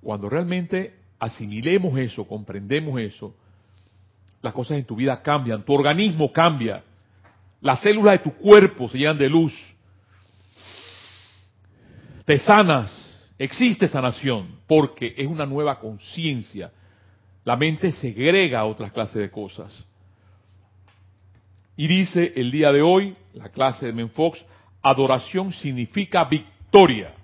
Cuando 0.00 0.30
realmente 0.30 0.94
asimilemos 1.18 1.98
eso, 1.98 2.26
comprendemos 2.26 2.98
eso, 2.98 3.34
las 4.40 4.54
cosas 4.54 4.78
en 4.78 4.84
tu 4.84 4.96
vida 4.96 5.20
cambian, 5.20 5.64
tu 5.64 5.74
organismo 5.74 6.32
cambia, 6.32 6.82
las 7.60 7.80
células 7.80 8.14
de 8.14 8.30
tu 8.30 8.34
cuerpo 8.34 8.88
se 8.88 8.98
llenan 8.98 9.18
de 9.18 9.28
luz, 9.28 9.54
te 12.24 12.38
sanas, 12.38 13.30
existe 13.38 13.88
sanación, 13.88 14.60
porque 14.66 15.14
es 15.16 15.26
una 15.26 15.46
nueva 15.46 15.78
conciencia 15.78 16.70
la 17.48 17.56
mente 17.56 17.92
segrega 17.92 18.66
otras 18.66 18.92
clases 18.92 19.22
de 19.22 19.30
cosas. 19.30 19.86
Y 21.78 21.86
dice 21.86 22.34
el 22.36 22.50
día 22.50 22.70
de 22.72 22.82
hoy, 22.82 23.16
la 23.32 23.48
clase 23.48 23.86
de 23.86 23.94
Menfox, 23.94 24.44
adoración 24.82 25.50
significa 25.54 26.24
victoria. 26.24 27.14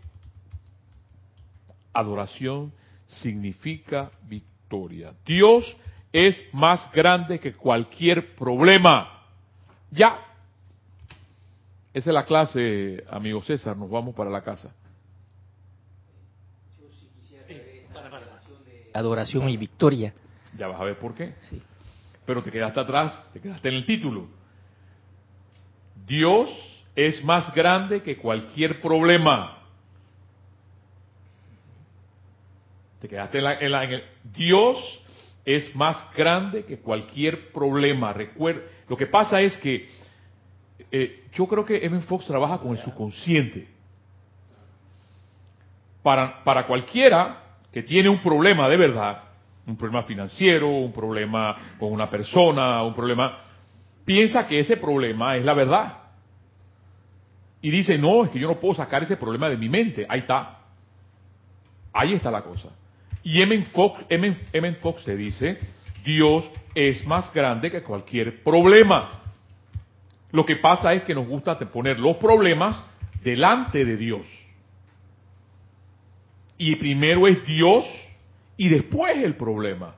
Adoración 1.93 2.73
significa 3.07 4.11
victoria. 4.23 5.13
Dios 5.27 5.77
es 6.11 6.43
más 6.55 6.91
grande 6.91 7.39
que 7.39 7.53
cualquier 7.53 8.35
problema. 8.35 9.24
Ya. 9.95 10.19
Esa 11.93 12.11
es 12.11 12.15
la 12.15 12.25
clase, 12.25 13.05
amigo 13.09 13.43
César. 13.43 13.77
Nos 13.77 13.91
vamos 13.91 14.15
para 14.15 14.31
la 14.31 14.43
casa. 14.43 14.75
adoración 18.95 19.49
y 19.49 19.57
victoria. 19.57 20.15
Ya 20.57 20.69
vas 20.69 20.81
a 20.81 20.85
ver 20.85 20.99
por 20.99 21.15
qué. 21.15 21.35
Sí. 21.51 21.61
Pero 22.25 22.43
te 22.43 22.51
quedaste 22.51 22.81
atrás, 22.81 23.27
te 23.33 23.41
quedaste 23.41 23.69
en 23.69 23.75
el 23.75 23.85
título. 23.85 24.29
Dios 26.07 26.49
es 26.95 27.23
más 27.25 27.53
grande 27.55 28.03
que 28.03 28.17
cualquier 28.17 28.81
problema. 28.81 29.59
Te 33.01 33.09
quedaste 33.09 33.39
en, 33.39 33.45
la, 33.45 33.55
en, 33.61 33.93
el, 33.93 34.05
Dios 34.23 34.79
es 35.45 35.75
más 35.77 36.13
grande 36.15 36.65
que 36.65 36.79
cualquier 36.79 37.53
problema. 37.53 38.13
Recuerda, 38.13 38.63
lo 38.89 38.97
que 38.97 39.07
pasa 39.07 39.41
es 39.41 39.57
que 39.59 39.89
eh, 40.91 41.25
yo 41.33 41.47
creo 41.47 41.65
que 41.65 41.85
Evan 41.85 42.03
Fox 42.03 42.27
trabaja 42.27 42.59
con 42.59 42.73
el 42.73 42.79
subconsciente. 42.79 43.69
Para, 46.03 46.43
para 46.45 46.67
cualquiera, 46.67 47.43
que 47.73 47.83
tiene 47.83 48.09
un 48.09 48.21
problema 48.21 48.69
de 48.69 48.77
verdad, 48.77 49.23
un 49.67 49.77
problema 49.77 50.03
financiero, 50.05 50.69
un 50.69 50.93
problema 50.93 51.57
con 51.79 51.93
una 51.93 52.09
persona, 52.11 52.83
un 52.83 52.95
problema, 52.95 53.39
piensa 54.05 54.47
que 54.47 54.61
ese 54.61 54.77
problema 54.77 55.37
es 55.37 55.45
la 55.45 55.55
verdad. 55.55 55.99
Y 57.63 57.71
dice, 57.71 57.97
no, 57.97 58.25
es 58.25 58.31
que 58.31 58.39
yo 58.39 58.49
no 58.49 58.61
puedo 58.61 58.75
sacar 58.75 59.03
ese 59.03 59.17
problema 59.17 59.49
de 59.49 59.57
mi 59.57 59.71
mente. 59.71 60.05
Ahí 60.09 60.21
está. 60.21 60.59
Ahí 61.95 62.13
está 62.13 62.31
la 62.31 62.43
cosa. 62.43 62.69
Y 63.25 63.41
M. 63.41 63.65
Fox, 63.67 64.05
M. 64.11 64.75
Fox 64.77 65.03
te 65.05 65.17
dice, 65.17 65.59
Dios 66.05 66.49
es 66.75 67.07
más 67.07 67.33
grande 67.33 67.71
que 67.71 67.83
cualquier 67.83 68.43
problema. 68.43 69.23
Lo 70.31 70.45
que 70.45 70.57
pasa 70.57 70.93
es 70.93 71.03
que 71.05 71.15
nos 71.15 71.27
gusta 71.27 71.59
poner 71.59 71.99
los 71.99 72.17
problemas 72.17 72.83
delante 73.23 73.85
de 73.85 73.97
Dios. 73.97 74.27
Y 76.59 76.77
primero 76.77 77.27
es 77.27 77.45
Dios 77.47 77.85
y 78.57 78.69
después 78.69 79.17
el 79.17 79.37
problema. 79.37 79.95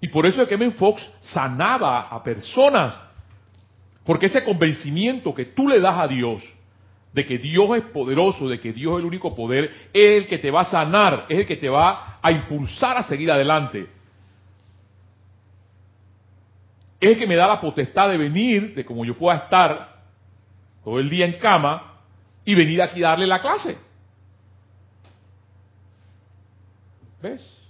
Y 0.00 0.08
por 0.08 0.26
eso 0.26 0.42
es 0.42 0.48
que 0.48 0.56
Kevin 0.56 0.72
Fox 0.72 1.08
sanaba 1.20 2.08
a 2.08 2.22
personas. 2.22 3.00
Porque 4.04 4.26
ese 4.26 4.44
convencimiento 4.44 5.34
que 5.34 5.46
tú 5.46 5.68
le 5.68 5.80
das 5.80 5.98
a 5.98 6.08
Dios, 6.08 6.42
de 7.14 7.24
que 7.24 7.38
Dios 7.38 7.70
es 7.76 7.82
poderoso, 7.84 8.48
de 8.48 8.58
que 8.58 8.72
Dios 8.72 8.94
es 8.94 8.98
el 8.98 9.04
único 9.04 9.36
poder, 9.36 9.70
es 9.92 10.22
el 10.22 10.26
que 10.26 10.38
te 10.38 10.50
va 10.50 10.62
a 10.62 10.64
sanar, 10.64 11.26
es 11.28 11.38
el 11.38 11.46
que 11.46 11.56
te 11.56 11.68
va 11.68 12.18
a 12.20 12.32
impulsar 12.32 12.98
a 12.98 13.04
seguir 13.04 13.30
adelante. 13.30 13.86
Es 17.00 17.10
el 17.10 17.18
que 17.18 17.26
me 17.26 17.36
da 17.36 17.46
la 17.46 17.60
potestad 17.60 18.08
de 18.08 18.18
venir, 18.18 18.74
de 18.74 18.84
como 18.84 19.04
yo 19.04 19.16
pueda 19.16 19.36
estar 19.38 19.94
todo 20.82 20.98
el 20.98 21.08
día 21.08 21.24
en 21.24 21.38
cama 21.38 22.00
y 22.44 22.54
venir 22.56 22.82
aquí 22.82 23.04
a 23.04 23.10
darle 23.10 23.28
la 23.28 23.40
clase. 23.40 23.78
¿Ves? 27.22 27.68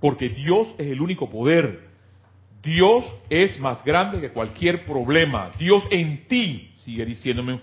Porque 0.00 0.30
Dios 0.30 0.68
es 0.78 0.86
el 0.86 1.00
único 1.02 1.28
poder. 1.28 1.90
Dios 2.62 3.04
es 3.28 3.60
más 3.60 3.84
grande 3.84 4.18
que 4.18 4.30
cualquier 4.30 4.86
problema. 4.86 5.52
Dios 5.58 5.84
en 5.90 6.26
ti, 6.26 6.72
sigue 6.78 7.04
diciéndome 7.04 7.52
en 7.52 7.58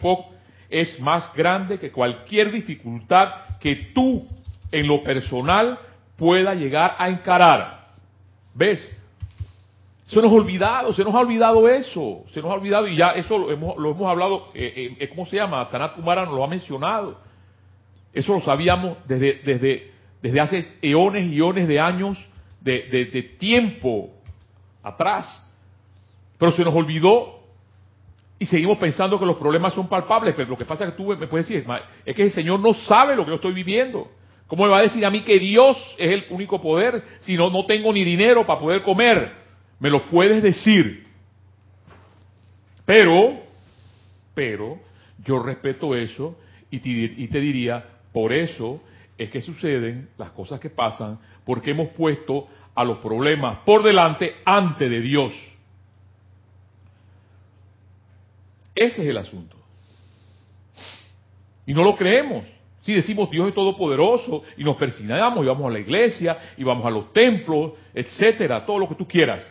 es 0.69 1.00
más 1.00 1.33
grande 1.33 1.79
que 1.79 1.91
cualquier 1.91 2.51
dificultad 2.51 3.57
que 3.59 3.91
tú 3.93 4.27
en 4.71 4.88
lo 4.88 5.03
personal 5.03 5.79
pueda 6.17 6.53
llegar 6.53 6.95
a 6.97 7.09
encarar. 7.09 7.88
¿Ves? 8.53 8.91
Se 10.07 10.21
nos 10.21 10.31
ha 10.31 10.36
olvidado, 10.36 10.93
se 10.93 11.03
nos 11.03 11.13
ha 11.13 11.19
olvidado 11.19 11.67
eso, 11.67 12.24
se 12.31 12.41
nos 12.41 12.50
ha 12.51 12.55
olvidado 12.55 12.88
y 12.88 12.95
ya 12.95 13.12
eso 13.12 13.38
lo 13.38 13.51
hemos, 13.51 13.77
lo 13.77 13.91
hemos 13.91 14.09
hablado, 14.09 14.50
eh, 14.53 14.95
eh, 15.00 15.09
¿cómo 15.09 15.25
se 15.25 15.36
llama? 15.36 15.65
Sanat 15.65 15.95
Kumara 15.95 16.25
nos 16.25 16.33
lo 16.33 16.43
ha 16.43 16.47
mencionado. 16.47 17.19
Eso 18.13 18.33
lo 18.33 18.41
sabíamos 18.41 18.97
desde, 19.05 19.41
desde, 19.43 19.91
desde 20.21 20.39
hace 20.39 20.77
eones 20.81 21.25
y 21.31 21.38
eones 21.38 21.67
de 21.67 21.79
años, 21.79 22.17
de, 22.62 23.36
tiempo 23.38 24.09
atrás. 24.81 25.43
Pero 26.38 26.51
se 26.51 26.63
nos 26.63 26.74
olvidó 26.74 27.37
y 28.39 28.46
seguimos 28.46 28.77
pensando 28.77 29.20
que 29.20 29.25
los 29.25 29.38
problemas 29.38 29.74
son 29.74 29.88
palpables, 29.88 30.36
pero 30.36 30.50
lo 30.50 30.58
que 30.58 30.65
pasa 30.65 30.86
es 30.86 30.91
que 30.91 30.98
tú 30.98 31.15
me 31.15 31.27
puedes 31.27 31.48
decir, 31.48 31.65
es 32.06 32.15
que 32.15 32.24
el 32.24 32.32
Señor 32.32 32.60
no 32.60 32.74
sabe 32.74 33.15
lo 33.15 33.24
que 33.24 33.32
yo 33.32 33.36
estoy 33.36 33.53
viviendo. 33.53 34.12
¿Cómo 34.46 34.63
me 34.63 34.70
va 34.70 34.77
a 34.77 34.84
decir 34.84 35.06
a 35.06 35.10
mí 35.10 35.22
que 35.22 35.39
Dios 35.39 35.77
es 35.98 36.12
el 36.12 36.25
único 36.29 36.62
poder 36.62 37.03
si 37.20 37.36
no, 37.36 37.50
no 37.50 37.65
tengo 37.65 37.91
ni 37.91 38.03
dinero 38.03 38.46
para 38.46 38.60
poder 38.60 38.84
comer? 38.84 39.32
Me 39.79 39.89
lo 39.89 40.08
puedes 40.08 40.41
decir. 40.41 41.06
Pero, 42.86 43.39
pero, 44.34 44.79
yo 45.24 45.39
respeto 45.39 45.96
eso 45.96 46.38
y 46.70 46.77
y 46.77 47.27
te 47.27 47.39
diría, 47.41 47.84
por 48.13 48.32
eso 48.32 48.82
es 49.17 49.29
que 49.29 49.41
suceden 49.41 50.10
las 50.17 50.29
cosas 50.29 50.60
que 50.60 50.70
pasan 50.70 51.20
porque 51.44 51.72
hemos 51.72 51.89
puesto 51.89 52.48
a 52.75 52.84
los 52.84 53.00
problemas 53.00 53.60
por 53.65 53.84
delante 53.84 54.36
ante 54.46 54.88
de 54.88 55.01
Dios. 55.01 55.34
Ese 58.77 59.01
es 59.01 59.07
el 59.07 59.17
asunto. 59.17 59.57
Y 61.65 61.74
no 61.74 61.84
lo 61.84 61.96
creemos. 61.96 62.46
Si 62.81 62.93
decimos 62.93 63.29
Dios 63.31 63.48
es 63.48 63.53
todopoderoso 63.55 64.43
y 64.55 64.63
nos 64.63 64.77
persignamos 64.77 65.43
y 65.43 65.48
vamos 65.48 65.65
a 65.65 65.74
la 65.74 65.79
iglesia 65.79 66.38
y 66.55 66.63
vamos 66.63 66.86
a 66.86 66.91
los 66.91 67.12
templos, 67.12 67.74
etcétera, 67.93 68.65
todo 68.65 68.77
lo 68.77 68.88
que 68.88 68.96
tú 68.96 69.07
quieras. 69.07 69.46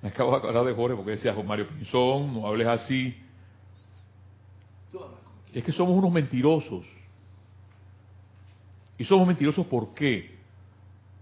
Me 0.00 0.08
acabo 0.08 0.30
de 0.30 0.36
acordar 0.38 0.64
de 0.64 0.74
Jorge 0.74 0.96
porque 0.96 1.10
decía 1.12 1.34
Juan 1.34 1.46
Mario 1.46 1.68
Pinzón, 1.68 2.34
no 2.34 2.46
hables 2.46 2.68
así. 2.68 3.14
Es 5.52 5.62
que 5.64 5.72
somos 5.72 5.96
unos 5.96 6.12
mentirosos. 6.12 6.84
Y 8.96 9.04
somos 9.04 9.26
mentirosos 9.26 9.66
¿por 9.66 9.92
qué? 9.92 10.31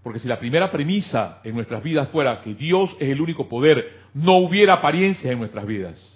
Porque 0.03 0.19
si 0.19 0.27
la 0.27 0.39
primera 0.39 0.71
premisa 0.71 1.39
en 1.43 1.55
nuestras 1.55 1.83
vidas 1.83 2.09
fuera 2.09 2.41
que 2.41 2.55
Dios 2.55 2.95
es 2.99 3.09
el 3.09 3.21
único 3.21 3.47
poder, 3.47 4.01
no 4.13 4.37
hubiera 4.37 4.73
apariencias 4.73 5.31
en 5.31 5.39
nuestras 5.39 5.65
vidas. 5.65 6.11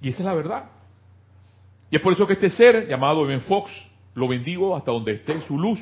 Y 0.00 0.08
esa 0.08 0.18
es 0.18 0.24
la 0.24 0.34
verdad. 0.34 0.64
Y 1.90 1.96
es 1.96 2.02
por 2.02 2.12
eso 2.12 2.26
que 2.26 2.34
este 2.34 2.50
ser 2.50 2.88
llamado 2.88 3.24
Ben 3.24 3.40
Fox 3.42 3.70
lo 4.14 4.28
bendigo 4.28 4.76
hasta 4.76 4.90
donde 4.90 5.12
esté 5.12 5.40
su 5.42 5.58
luz. 5.58 5.80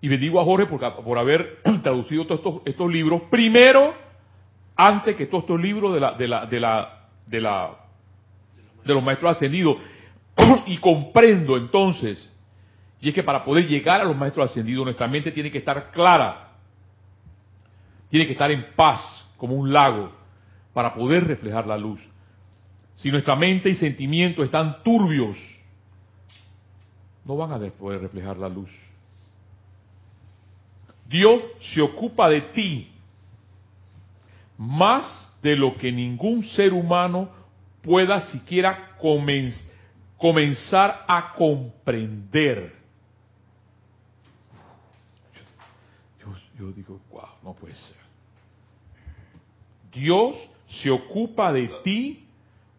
Y 0.00 0.08
bendigo 0.08 0.40
a 0.40 0.44
Jorge 0.44 0.66
por, 0.66 0.80
por 1.04 1.18
haber 1.18 1.58
traducido 1.82 2.26
todos 2.26 2.40
estos, 2.40 2.62
estos, 2.64 2.90
libros. 2.90 3.22
Primero, 3.30 3.94
antes 4.74 5.14
que 5.14 5.26
todos 5.26 5.44
estos 5.44 5.60
libros 5.60 5.94
de 5.94 6.00
la, 6.00 6.12
de 6.12 6.28
la, 6.28 6.46
de 6.46 6.60
la 7.40 7.78
de, 8.84 8.94
los 8.94 9.02
maestros 9.02 9.36
ascendidos. 9.36 9.76
y 10.66 10.78
comprendo 10.78 11.56
entonces 11.56 12.31
Y 13.02 13.08
es 13.08 13.14
que 13.14 13.24
para 13.24 13.42
poder 13.42 13.66
llegar 13.66 14.00
a 14.00 14.04
los 14.04 14.16
maestros 14.16 14.48
ascendidos, 14.48 14.84
nuestra 14.84 15.08
mente 15.08 15.32
tiene 15.32 15.50
que 15.50 15.58
estar 15.58 15.90
clara, 15.90 16.52
tiene 18.08 18.26
que 18.26 18.32
estar 18.32 18.48
en 18.52 18.64
paz, 18.76 19.00
como 19.36 19.56
un 19.56 19.72
lago, 19.72 20.12
para 20.72 20.94
poder 20.94 21.26
reflejar 21.26 21.66
la 21.66 21.76
luz. 21.76 22.00
Si 22.94 23.10
nuestra 23.10 23.34
mente 23.34 23.70
y 23.70 23.74
sentimientos 23.74 24.44
están 24.44 24.84
turbios, 24.84 25.36
no 27.24 27.36
van 27.36 27.50
a 27.52 27.70
poder 27.70 28.02
reflejar 28.02 28.36
la 28.36 28.48
luz. 28.48 28.70
Dios 31.08 31.42
se 31.74 31.82
ocupa 31.82 32.28
de 32.28 32.40
ti 32.40 32.92
más 34.56 35.28
de 35.42 35.56
lo 35.56 35.76
que 35.76 35.90
ningún 35.90 36.44
ser 36.44 36.72
humano 36.72 37.28
pueda 37.82 38.20
siquiera 38.28 38.96
comenzar 40.18 41.04
a 41.08 41.34
comprender. 41.34 42.81
Yo, 46.62 46.70
digo, 46.70 47.00
wow, 47.10 47.28
no 47.42 47.54
puede 47.54 47.74
ser. 47.74 47.96
Dios 49.92 50.36
se 50.68 50.90
ocupa 50.90 51.52
de 51.52 51.66
ti 51.82 52.24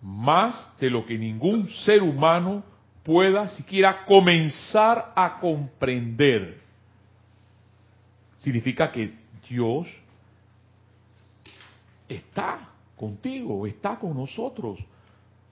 más 0.02 0.72
de 0.80 0.90
lo 0.90 1.06
que 1.06 1.18
ningún 1.18 1.68
ser 1.68 2.02
humano 2.02 2.64
pueda 3.04 3.50
siquiera 3.50 4.06
comenzar 4.06 5.12
a 5.14 5.38
comprender. 5.38 6.62
Significa 8.38 8.90
que 8.90 9.14
Dios 9.50 9.88
está 12.08 12.70
contigo, 12.96 13.68
está 13.68 14.00
con 14.00 14.16
nosotros. 14.16 14.80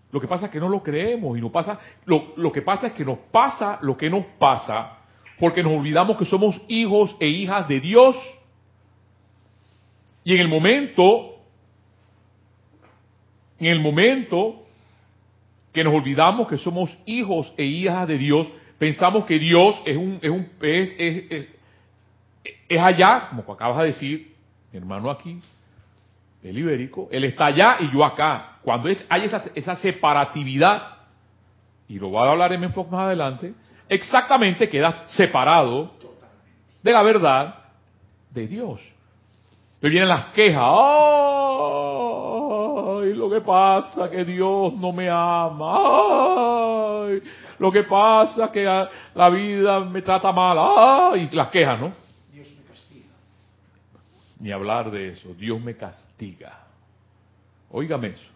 Lo 0.10 0.22
que 0.22 0.28
pasa 0.28 0.46
es 0.46 0.52
que 0.52 0.60
no 0.60 0.70
lo 0.70 0.82
creemos 0.82 1.38
y 1.38 1.42
no 1.42 1.52
pasa, 1.52 1.78
lo, 2.06 2.34
lo 2.38 2.50
que 2.50 2.62
pasa 2.62 2.88
es 2.88 2.94
que 2.94 3.04
nos 3.04 3.20
pasa 3.30 3.78
lo 3.82 3.98
que 3.98 4.10
nos 4.10 4.26
pasa 4.40 5.00
porque 5.42 5.64
nos 5.64 5.74
olvidamos 5.74 6.18
que 6.18 6.26
somos 6.26 6.62
hijos 6.68 7.16
e 7.20 7.28
hijas 7.28 7.68
de 7.68 7.80
Dios. 7.80 8.16
Y 10.24 10.36
en 10.36 10.40
el 10.40 10.48
momento, 10.48 11.32
en 13.60 13.66
el 13.66 13.80
momento 13.80 14.64
que 15.74 15.84
nos 15.84 15.96
olvidamos 15.96 16.48
que 16.48 16.60
somos 16.60 16.96
hijos 17.08 17.52
e 17.58 17.64
hijas 17.64 18.08
de 18.08 18.20
Dios, 18.20 18.48
pensamos 18.78 19.26
que 19.26 19.40
Dios 19.40 19.82
es 19.84 19.98
un, 19.98 20.20
es 20.22 20.30
un, 20.30 20.48
es, 20.62 21.48
allá, 22.80 23.30
como 23.30 23.52
acabas 23.52 23.80
de 23.80 23.86
decir, 23.86 24.36
mi 24.72 24.78
hermano 24.78 25.10
aquí, 25.10 25.40
el 26.44 26.56
ibérico, 26.56 27.10
él 27.12 27.24
está 27.24 27.48
allá 27.48 27.78
y 27.80 27.92
yo 27.92 28.06
acá. 28.06 28.60
Cuando 28.62 28.90
hay 29.10 29.26
esa, 29.26 29.44
esa 29.56 29.76
separatividad, 29.78 30.98
y 31.88 31.98
lo 31.98 32.10
voy 32.10 32.28
a 32.28 32.30
hablar 32.30 32.54
en 32.54 32.64
enfoque 32.64 32.92
más 32.92 33.08
adelante, 33.08 33.56
exactamente 33.92 34.70
quedas 34.70 35.04
separado 35.12 35.92
de 36.82 36.92
la 36.92 37.04
verdad 37.04 37.56
de 38.30 38.48
Dios. 38.48 38.80
Me 39.82 39.90
vienen 39.90 40.08
las 40.08 40.28
quejas, 40.28 40.64
¡ay! 40.64 40.70
Lo 43.14 43.30
que 43.30 43.42
pasa 43.42 44.10
que 44.10 44.24
Dios 44.24 44.74
no 44.74 44.94
me 44.94 45.10
ama, 45.10 45.76
¡ay! 47.08 47.22
Lo 47.60 47.72
que 47.72 47.84
pasa 47.84 48.50
que 48.52 48.64
la 49.14 49.30
vida 49.30 49.82
me 49.82 50.02
trata 50.02 50.32
mal, 50.32 50.58
¡ay! 50.58 51.30
Las 51.34 51.50
quejas, 51.50 51.80
¿no? 51.80 52.02
ni 54.42 54.52
hablar 54.52 54.90
de 54.90 55.10
eso. 55.10 55.36
Dios 55.36 55.62
me 55.62 55.78
castiga. 55.78 56.58
Óigame 57.70 58.08
eso. 58.08 58.30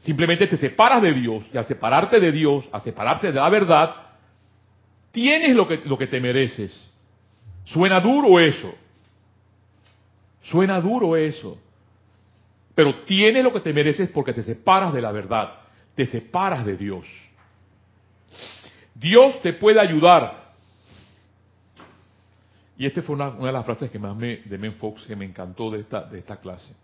Simplemente 0.00 0.46
te 0.46 0.56
separas 0.56 1.02
de 1.02 1.12
Dios 1.12 1.44
y 1.52 1.58
al 1.58 1.66
separarte 1.66 2.18
de 2.18 2.32
Dios, 2.32 2.64
al 2.72 2.80
separarte 2.80 3.26
de 3.30 3.34
la 3.34 3.50
verdad, 3.50 4.05
tienes 5.16 5.56
lo 5.56 5.66
que, 5.66 5.78
lo 5.86 5.96
que 5.96 6.06
te 6.06 6.20
mereces. 6.20 6.78
Suena 7.64 8.00
duro 8.00 8.38
eso. 8.38 8.74
Suena 10.42 10.78
duro 10.78 11.16
eso. 11.16 11.56
Pero 12.74 13.04
tienes 13.04 13.42
lo 13.42 13.50
que 13.50 13.60
te 13.60 13.72
mereces 13.72 14.10
porque 14.10 14.34
te 14.34 14.42
separas 14.42 14.92
de 14.92 15.00
la 15.00 15.12
verdad. 15.12 15.54
Te 15.94 16.04
separas 16.04 16.66
de 16.66 16.76
Dios. 16.76 17.06
Dios 18.94 19.40
te 19.40 19.54
puede 19.54 19.80
ayudar 19.80 20.44
y 22.78 22.84
esta 22.84 23.00
fue 23.00 23.14
una, 23.14 23.30
de 23.30 23.52
las 23.52 23.64
frases 23.64 23.90
que 23.90 23.98
más 23.98 24.14
me, 24.14 24.42
de 24.44 24.70
Fox 24.72 25.04
que 25.06 25.16
me 25.16 25.24
encantó 25.24 25.70
de 25.70 25.80
esta, 25.80 26.02
de 26.02 26.18
esta 26.18 26.36
clase. 26.36 26.74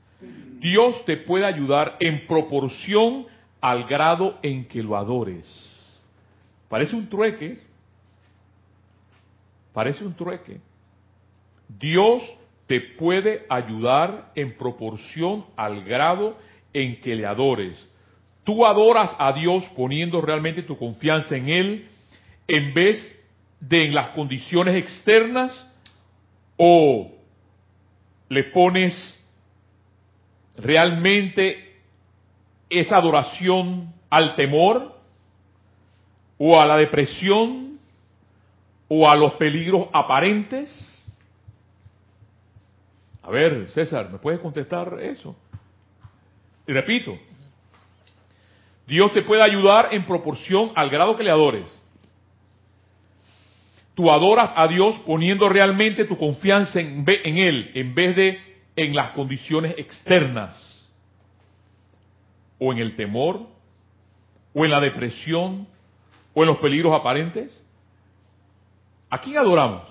Dios 0.59 1.04
te 1.04 1.18
puede 1.18 1.44
ayudar 1.44 1.98
en 2.00 2.26
proporción 2.26 3.26
al 3.61 3.85
grado 3.85 4.38
en 4.42 4.64
que 4.66 4.83
lo 4.83 4.96
adores. 4.96 5.46
Parece 6.70 6.96
un 6.96 7.09
trueque. 7.09 7.71
Parece 9.72 10.04
un 10.04 10.14
trueque. 10.14 10.61
Dios 11.68 12.22
te 12.66 12.80
puede 12.80 13.46
ayudar 13.48 14.32
en 14.35 14.56
proporción 14.56 15.44
al 15.56 15.82
grado 15.85 16.37
en 16.72 17.00
que 17.00 17.14
le 17.14 17.26
adores. 17.26 17.78
Tú 18.44 18.66
adoras 18.66 19.14
a 19.18 19.32
Dios 19.32 19.64
poniendo 19.76 20.20
realmente 20.20 20.62
tu 20.62 20.76
confianza 20.76 21.37
en 21.37 21.48
Él 21.48 21.88
en 22.48 22.74
vez 22.74 23.18
de 23.61 23.85
en 23.85 23.94
las 23.94 24.08
condiciones 24.08 24.74
externas 24.74 25.70
o 26.56 27.12
le 28.28 28.44
pones 28.44 29.22
realmente 30.56 31.76
esa 32.68 32.96
adoración 32.96 33.92
al 34.11 34.35
temor 34.35 34.98
o 36.38 36.61
a 36.61 36.66
la 36.66 36.76
depresión 36.76 37.71
o 38.94 39.09
a 39.09 39.16
los 39.16 39.33
peligros 39.35 39.88
aparentes? 39.90 41.11
A 43.22 43.31
ver, 43.31 43.70
César, 43.70 44.11
¿me 44.11 44.18
puedes 44.18 44.38
contestar 44.38 44.98
eso? 45.00 45.35
Y 46.66 46.72
repito, 46.72 47.18
Dios 48.87 49.11
te 49.14 49.22
puede 49.22 49.40
ayudar 49.40 49.88
en 49.92 50.05
proporción 50.05 50.72
al 50.74 50.90
grado 50.90 51.16
que 51.16 51.22
le 51.22 51.31
adores. 51.31 51.64
Tú 53.94 54.11
adoras 54.11 54.52
a 54.57 54.68
Dios 54.68 55.00
poniendo 55.07 55.48
realmente 55.48 56.05
tu 56.05 56.18
confianza 56.18 56.78
en, 56.78 57.09
Él 57.09 57.70
en 57.72 57.94
vez 57.94 58.14
de 58.14 58.40
en 58.76 58.94
las 58.94 59.12
condiciones 59.12 59.74
externas, 59.78 60.87
o 62.59 62.74
en 62.74 62.78
el 62.78 62.94
temor, 62.94 63.46
o 64.52 64.66
en 64.66 64.70
la 64.70 64.81
depresión, 64.81 65.66
o 66.35 66.42
en 66.42 66.48
los 66.48 66.59
peligros 66.59 66.92
aparentes. 66.92 67.62
¿A 69.12 69.20
quién 69.20 69.37
adoramos? 69.37 69.83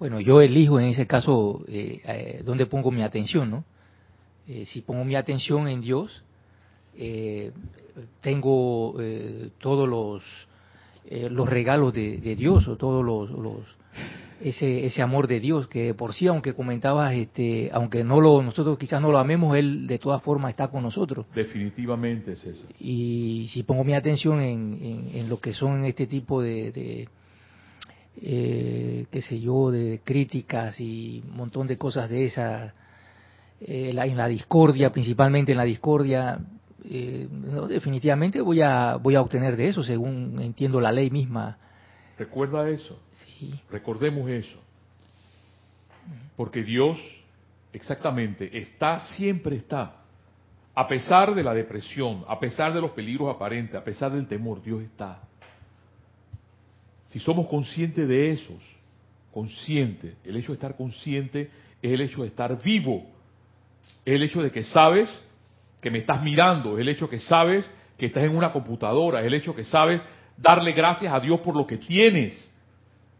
Bueno, 0.00 0.18
yo 0.18 0.40
elijo 0.40 0.80
en 0.80 0.86
ese 0.86 1.06
caso 1.06 1.62
eh, 1.68 2.00
eh, 2.04 2.42
dónde 2.44 2.66
pongo 2.66 2.90
mi 2.90 3.02
atención, 3.02 3.48
¿no? 3.48 3.64
Eh, 4.48 4.66
si 4.66 4.80
pongo 4.80 5.04
mi 5.04 5.14
atención 5.14 5.68
en 5.68 5.80
Dios, 5.80 6.24
tengo 8.20 8.96
todos 9.60 9.88
los 9.88 10.24
eh, 11.06 11.28
los 11.28 11.48
regalos 11.48 11.94
de, 11.94 12.18
Dios 12.36 12.68
o 12.68 12.76
todos 12.76 13.04
los, 13.04 13.64
ese, 14.42 14.84
ese 14.86 15.02
amor 15.02 15.26
de 15.26 15.40
Dios 15.40 15.66
que 15.66 15.94
por 15.94 16.14
sí 16.14 16.26
aunque 16.26 16.52
comentabas 16.52 17.14
este 17.14 17.70
aunque 17.72 18.04
no 18.04 18.20
lo 18.20 18.42
nosotros 18.42 18.78
quizás 18.78 19.00
no 19.02 19.10
lo 19.10 19.18
amemos 19.18 19.56
él 19.56 19.86
de 19.86 19.98
todas 19.98 20.22
formas 20.22 20.50
está 20.50 20.68
con 20.68 20.82
nosotros 20.82 21.26
definitivamente 21.34 22.32
es 22.32 22.44
eso 22.44 22.66
y 22.78 23.48
si 23.50 23.62
pongo 23.62 23.82
mi 23.82 23.94
atención 23.94 24.40
en, 24.40 25.28
lo 25.28 25.40
que 25.40 25.52
son 25.52 25.84
este 25.84 26.06
tipo 26.06 26.42
de, 26.42 27.08
eh, 28.22 29.06
qué 29.10 29.22
sé 29.22 29.40
yo 29.40 29.70
de 29.70 30.00
críticas 30.04 30.80
y 30.80 31.22
un 31.28 31.36
montón 31.36 31.66
de 31.66 31.78
cosas 31.78 32.08
de 32.10 32.26
esas 32.26 32.74
eh, 33.60 33.94
en 33.96 34.16
la 34.16 34.28
discordia 34.28 34.90
principalmente 34.90 35.52
en 35.52 35.58
la 35.58 35.64
discordia 35.64 36.38
eh, 36.84 37.28
no, 37.30 37.66
definitivamente 37.66 38.40
voy 38.40 38.62
a, 38.62 38.96
voy 38.96 39.14
a 39.14 39.20
obtener 39.20 39.56
de 39.56 39.68
eso, 39.68 39.82
según 39.82 40.40
entiendo 40.40 40.80
la 40.80 40.92
ley 40.92 41.10
misma. 41.10 41.58
Recuerda 42.18 42.68
eso. 42.68 42.98
Sí. 43.12 43.60
Recordemos 43.70 44.28
eso. 44.30 44.58
Porque 46.36 46.62
Dios, 46.62 46.98
exactamente, 47.72 48.56
está, 48.56 49.00
siempre 49.14 49.56
está. 49.56 49.96
A 50.74 50.88
pesar 50.88 51.34
de 51.34 51.42
la 51.42 51.52
depresión, 51.52 52.24
a 52.26 52.38
pesar 52.38 52.72
de 52.72 52.80
los 52.80 52.92
peligros 52.92 53.34
aparentes, 53.34 53.74
a 53.74 53.84
pesar 53.84 54.12
del 54.12 54.26
temor, 54.26 54.62
Dios 54.62 54.82
está. 54.82 55.22
Si 57.10 57.18
somos 57.18 57.48
conscientes 57.48 58.06
de 58.06 58.30
esos, 58.30 58.62
conscientes, 59.32 60.16
el 60.24 60.36
hecho 60.36 60.52
de 60.52 60.54
estar 60.54 60.76
consciente 60.76 61.50
es 61.82 61.92
el 61.92 62.00
hecho 62.00 62.22
de 62.22 62.28
estar 62.28 62.62
vivo, 62.62 63.04
es 64.04 64.14
el 64.14 64.22
hecho 64.22 64.42
de 64.42 64.50
que 64.50 64.64
sabes 64.64 65.22
que 65.80 65.90
me 65.90 65.98
estás 65.98 66.22
mirando, 66.22 66.74
es 66.74 66.80
el 66.80 66.88
hecho 66.88 67.08
que 67.08 67.18
sabes 67.18 67.70
que 67.98 68.06
estás 68.06 68.24
en 68.24 68.36
una 68.36 68.52
computadora, 68.52 69.20
es 69.20 69.26
el 69.26 69.34
hecho 69.34 69.54
que 69.54 69.64
sabes 69.64 70.02
darle 70.36 70.72
gracias 70.72 71.12
a 71.12 71.20
Dios 71.20 71.40
por 71.40 71.56
lo 71.56 71.66
que 71.66 71.78
tienes, 71.78 72.48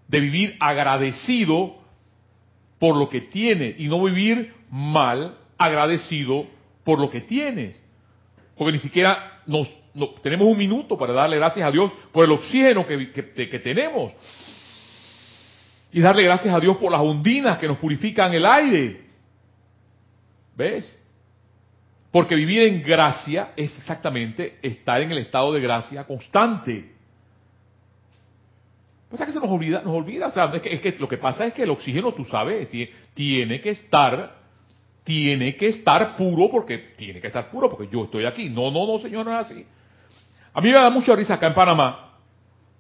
de 0.07 0.21
vivir 0.21 0.57
agradecido 0.61 1.77
por 2.79 2.97
lo 2.97 3.09
que 3.09 3.23
tienes 3.23 3.79
y 3.79 3.89
no 3.89 4.03
vivir 4.03 4.55
mal 4.71 5.37
agradecido 5.59 6.47
por 6.85 7.01
lo 7.01 7.11
que 7.11 7.21
tienes. 7.21 7.83
Porque 8.57 8.73
ni 8.73 8.79
siquiera 8.79 9.43
nos 9.47 9.69
tenemos 10.23 10.47
un 10.47 10.57
minuto 10.57 10.97
para 10.97 11.13
darle 11.13 11.37
gracias 11.37 11.67
a 11.67 11.71
Dios 11.71 11.91
por 12.13 12.25
el 12.25 12.33
oxígeno 12.33 12.87
que, 12.87 13.61
tenemos. 13.63 14.13
Y 15.93 16.01
darle 16.01 16.23
gracias 16.23 16.55
a 16.55 16.61
Dios 16.61 16.77
por 16.77 16.93
las 16.93 17.01
ondinas 17.01 17.59
que 17.59 17.67
nos 17.67 17.79
purifican 17.79 18.33
el 18.33 18.47
aire. 18.47 19.01
¿Ves? 20.57 20.97
Porque 22.13 22.35
vivir 22.35 22.63
en 22.63 22.83
gracia 22.83 23.53
es 23.57 23.77
exactamente 23.77 24.59
estar 24.63 25.01
en 25.01 25.13
el 25.13 25.19
estado 25.19 25.53
de 25.53 25.61
gracia 25.61 26.05
constante. 26.05 26.93
Pues 29.09 29.23
que 29.23 29.33
se 29.33 29.41
nos 29.41 29.51
olvida, 29.51 29.83
nos 29.83 29.95
olvida, 29.95 30.29
o 30.29 30.31
sea, 30.31 30.53
es 30.55 30.63
que, 30.63 30.73
es 30.73 30.81
que, 30.81 30.97
lo 30.99 31.09
que 31.09 31.19
pasa 31.19 31.45
es 31.45 31.53
que 31.53 31.65
el 31.65 31.71
oxígeno, 31.71 32.13
tú 32.15 32.25
sabes, 32.25 32.69
tiene 33.13 33.61
que 33.61 33.71
estar, 33.71 34.37
tiene 35.03 35.57
que 35.57 35.67
estar 35.67 36.15
puro 36.15 36.49
porque 36.49 36.79
tiene 36.97 37.21
que 37.21 37.27
estar 37.27 37.51
puro 37.51 37.69
porque 37.69 37.89
yo 37.93 38.05
estoy 38.05 38.25
aquí. 38.25 38.49
No, 38.49 38.71
no, 38.71 38.87
no, 38.87 39.01
señor, 39.01 39.27
no 39.27 39.33
es 39.33 39.47
así. 39.51 39.67
A 40.53 40.61
mí 40.61 40.69
me 40.69 40.75
da 40.75 40.91
mucha 40.91 41.15
risa 41.15 41.35
acá 41.35 41.47
en 41.47 41.55
Panamá, 41.55 42.11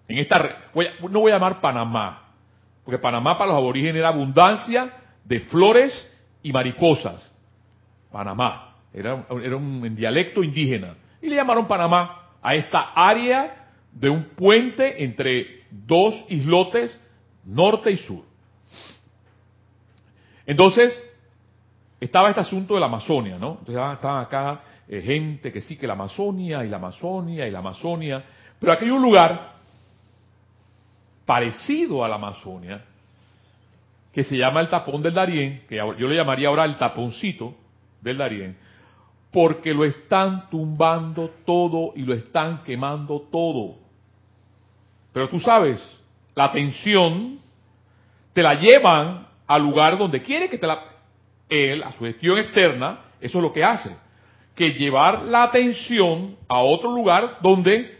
en 0.09 0.18
esta, 0.18 0.70
no 1.09 1.20
voy 1.20 1.30
a 1.30 1.35
llamar 1.35 1.61
Panamá, 1.61 2.30
porque 2.85 2.98
Panamá 2.98 3.38
para 3.38 3.50
los 3.50 3.59
aborígenes 3.59 3.96
era 3.96 4.09
abundancia 4.09 4.90
de 5.24 5.40
flores 5.40 5.92
y 6.42 6.52
mariposas. 6.52 7.30
Panamá, 8.11 8.74
era, 8.92 9.24
era 9.42 9.56
un 9.56 9.94
dialecto 9.94 10.42
indígena. 10.42 10.96
Y 11.22 11.28
le 11.28 11.37
llamaron 11.37 11.68
Panamá 11.68 12.30
a 12.42 12.54
esta 12.56 12.92
área 12.94 13.68
de 13.92 14.11
un 14.11 14.24
puente 14.30 15.04
entre 15.04 15.64
dos 15.70 16.24
islotes 16.28 16.98
norte 17.44 17.92
y 17.92 17.96
sur. 17.98 18.24
Entonces, 20.46 21.00
estaba 22.00 22.30
este 22.30 22.40
asunto 22.40 22.74
de 22.74 22.80
la 22.80 22.87
Amazonia, 22.87 23.38
¿no? 23.38 23.59
Entonces 23.61 23.76
estaban 23.92 24.24
acá 24.24 24.61
eh, 24.92 25.00
gente 25.03 25.53
que 25.53 25.61
sí, 25.61 25.76
que 25.76 25.87
la 25.87 25.92
Amazonia 25.92 26.64
y 26.64 26.68
la 26.68 26.79
Amazonia 26.79 27.46
y 27.46 27.50
la 27.53 27.61
Amazonia, 27.61 28.24
pero 28.59 28.72
aquí 28.72 28.87
hay 28.87 28.90
un 28.90 29.00
lugar 29.00 29.53
parecido 31.24 32.05
a 32.05 32.09
la 32.09 32.16
Amazonia, 32.16 32.85
que 34.12 34.24
se 34.24 34.37
llama 34.37 34.61
el 34.61 34.68
tapón 34.68 35.00
del 35.00 35.14
Darién, 35.14 35.62
que 35.68 35.76
yo 35.76 36.09
le 36.09 36.16
llamaría 36.16 36.48
ahora 36.48 36.64
el 36.64 36.76
taponcito 36.76 37.55
del 38.00 38.18
Darién, 38.18 38.57
porque 39.31 39.72
lo 39.72 39.85
están 39.85 40.50
tumbando 40.50 41.31
todo 41.46 41.92
y 41.94 42.03
lo 42.03 42.12
están 42.12 42.64
quemando 42.64 43.29
todo. 43.31 43.76
Pero 45.12 45.29
tú 45.29 45.38
sabes, 45.38 45.81
la 46.35 46.46
atención 46.46 47.38
te 48.33 48.42
la 48.42 48.55
llevan 48.55 49.29
al 49.46 49.62
lugar 49.62 49.96
donde 49.96 50.20
quiere 50.20 50.48
que 50.48 50.59
te 50.59 50.66
la... 50.66 50.83
Él, 51.48 51.85
a 51.85 51.92
su 51.92 52.05
gestión 52.05 52.38
externa, 52.38 52.98
eso 53.20 53.38
es 53.38 53.42
lo 53.42 53.53
que 53.53 53.62
hace. 53.62 54.10
Que 54.61 54.75
llevar 54.75 55.23
la 55.23 55.44
atención 55.44 56.37
a 56.46 56.61
otro 56.61 56.94
lugar 56.94 57.38
donde 57.40 57.96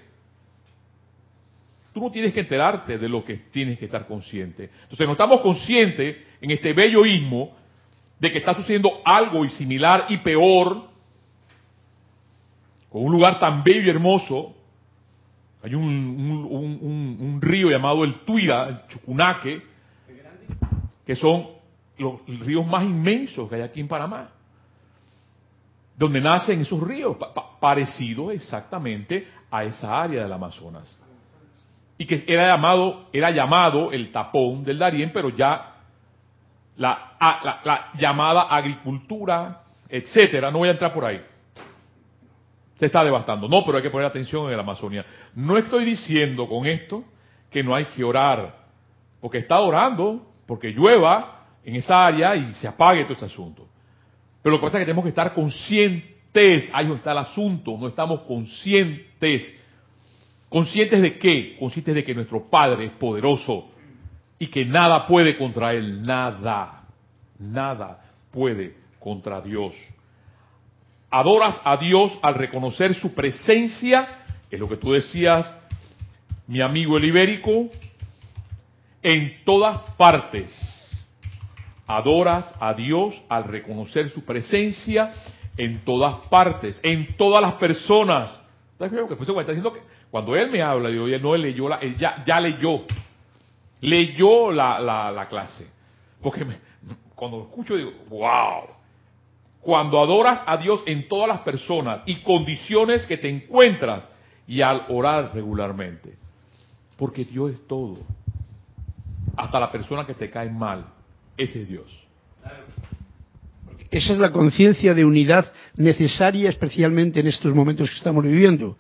tú 1.95 2.03
no 2.03 2.11
tienes 2.11 2.35
que 2.35 2.41
enterarte 2.41 2.99
de 2.99 3.09
lo 3.09 3.25
que 3.25 3.39
tienes 3.51 3.79
que 3.79 3.87
estar 3.87 4.07
consciente. 4.07 4.69
Entonces 4.83 5.07
no 5.07 5.13
estamos 5.13 5.41
conscientes 5.41 6.19
en 6.39 6.51
este 6.51 6.75
bello 6.75 7.01
de 8.19 8.31
que 8.31 8.37
está 8.37 8.53
sucediendo 8.53 9.01
algo 9.07 9.47
y 9.47 9.51
similar 9.53 10.05
y 10.11 10.19
peor 10.19 10.85
con 12.91 13.05
un 13.07 13.13
lugar 13.13 13.39
tan 13.39 13.65
bello 13.65 13.81
y 13.81 13.89
hermoso 13.89 14.55
hay 15.63 15.75
un, 15.75 17.39
río 17.41 17.71
llamado 17.71 18.05
el 18.05 18.17
Tuira, 18.27 18.69
el 18.69 18.87
Chucunaque, 18.89 19.63
que 21.07 21.17
son 21.17 21.47
los 21.97 22.21
ríos 22.41 22.67
más 22.67 22.85
inmensos 22.85 23.49
que 23.49 23.55
hay 23.55 23.63
aquí 23.63 23.81
en 23.81 23.89
Panamá. 23.89 24.31
Donde 26.01 26.19
nacen 26.19 26.63
esos 26.63 26.81
ríos, 26.83 27.19
parecidos 27.61 28.33
exactamente 28.33 29.29
a 29.51 29.65
esa 29.65 30.01
área 30.01 30.23
del 30.23 30.33
Amazonas. 30.33 30.99
Y 31.99 32.07
que 32.07 32.25
era 32.27 32.47
llamado, 32.47 33.09
era 33.13 33.31
llamado 33.31 33.93
el 33.93 34.11
tapón 34.11 34.65
del 34.65 34.79
Darién, 34.79 35.11
pero 35.13 35.29
ya 35.29 35.75
la, 36.79 37.13
la, 37.21 37.61
la 37.63 37.91
llamada 37.99 38.45
agricultura, 38.45 39.61
etcétera, 39.91 40.51
no 40.51 40.59
voy 40.61 40.69
a 40.69 40.73
entrar 40.73 40.95
por 40.95 41.05
ahí 41.05 41.21
se 42.81 42.87
está 42.87 43.05
devastando. 43.05 43.47
No, 43.47 43.63
pero 43.63 43.77
hay 43.77 43.83
que 43.83 43.91
poner 43.91 44.07
atención 44.07 44.49
en 44.49 44.57
la 44.57 44.63
Amazonia. 44.63 45.05
No 45.35 45.59
estoy 45.59 45.85
diciendo 45.85 46.49
con 46.49 46.65
esto 46.65 47.05
que 47.51 47.63
no 47.63 47.75
hay 47.75 47.85
que 47.85 48.03
orar, 48.03 48.57
porque 49.21 49.37
está 49.37 49.61
orando, 49.61 50.27
porque 50.47 50.69
llueva 50.69 51.45
en 51.63 51.77
esa 51.77 52.07
área 52.07 52.35
y 52.35 52.55
se 52.55 52.67
apague 52.67 53.03
todo 53.03 53.13
ese 53.13 53.27
asunto. 53.27 53.69
Pero 54.43 54.55
lo 54.55 54.61
que 54.61 54.67
pasa 54.67 54.79
es 54.79 54.83
que 54.83 54.87
tenemos 54.87 55.05
que 55.05 55.11
estar 55.11 55.35
conscientes, 55.35 56.71
ahí 56.73 56.93
está 56.93 57.13
el 57.13 57.19
asunto, 57.19 57.77
no 57.79 57.89
estamos 57.89 58.21
conscientes. 58.21 59.55
¿Conscientes 60.49 61.03
de 61.03 61.19
qué? 61.19 61.57
Conscientes 61.59 61.95
de 61.95 62.05
que 62.05 62.15
nuestro 62.15 62.49
Padre 62.49 62.87
es 62.87 62.93
poderoso 62.93 63.69
y 64.39 64.47
que 64.49 64.65
nada 64.65 65.07
puede 65.07 65.37
contra 65.37 65.73
Él, 65.75 66.03
nada, 66.03 66.85
nada 67.39 68.03
puede 68.33 68.75
contra 68.99 69.41
Dios 69.41 69.75
adoras 71.11 71.61
a 71.65 71.77
Dios 71.77 72.17
al 72.23 72.35
reconocer 72.35 72.95
su 72.95 73.15
presencia, 73.15 74.23
es 74.51 74.59
lo 74.59 74.69
que 74.69 74.77
tú 74.77 74.93
decías, 74.93 75.53
mi 76.47 76.61
amigo 76.61 76.97
el 76.97 77.05
ibérico, 77.05 77.69
en 79.03 79.45
todas 79.45 79.81
partes. 79.97 80.80
Adoras 81.91 82.55
a 82.61 82.73
Dios 82.73 83.21
al 83.29 83.43
reconocer 83.43 84.11
su 84.11 84.25
presencia 84.25 85.13
en 85.57 85.85
todas 85.85 86.29
partes, 86.29 86.79
en 86.85 87.17
todas 87.17 87.43
las 87.43 87.55
personas. 87.55 88.31
cuando 90.09 90.37
él 90.37 90.53
me 90.53 90.63
habla, 90.63 90.89
digo, 90.89 91.09
no 91.19 91.37
leyó 91.37 91.69
la, 91.69 91.81
ya, 91.99 92.23
ya 92.25 92.39
leyó, 92.39 92.83
leyó 93.81 94.53
la, 94.53 94.79
la, 94.79 95.11
la 95.11 95.29
clase. 95.29 95.69
Porque 96.23 96.47
cuando 97.17 97.43
escucho 97.43 97.77
digo, 97.77 97.91
wow, 98.09 98.69
cuando 99.61 100.01
adoras 100.01 100.45
a 100.47 100.59
Dios 100.59 100.85
en 100.87 101.09
todas 101.09 101.27
las 101.27 101.41
personas 101.41 102.03
y 102.07 102.23
condiciones 102.23 103.05
que 103.05 103.17
te 103.17 103.29
encuentras 103.29 104.07
y 104.47 104.63
al 104.63 104.87
orar 104.91 105.33
regularmente. 105.35 106.15
Porque 106.97 107.25
Dios 107.25 107.51
es 107.51 107.67
todo. 107.67 107.97
Hasta 109.37 109.59
la 109.59 109.73
persona 109.73 110.07
que 110.07 110.15
te 110.15 110.31
cae 110.31 110.51
mal, 110.51 110.87
ese 111.43 111.63
es 111.63 111.69
Dios. 111.69 112.07
Esa 113.91 114.13
es 114.13 114.19
la 114.19 114.31
conciencia 114.31 114.95
de 114.95 115.05
unidad 115.05 115.53
necesaria 115.77 116.49
especialmente 116.51 117.21
en 117.21 117.27
estos 117.27 117.55
momentos 117.55 117.89
que 117.91 117.97
estamos 117.97 118.23
viviendo. 118.23 118.77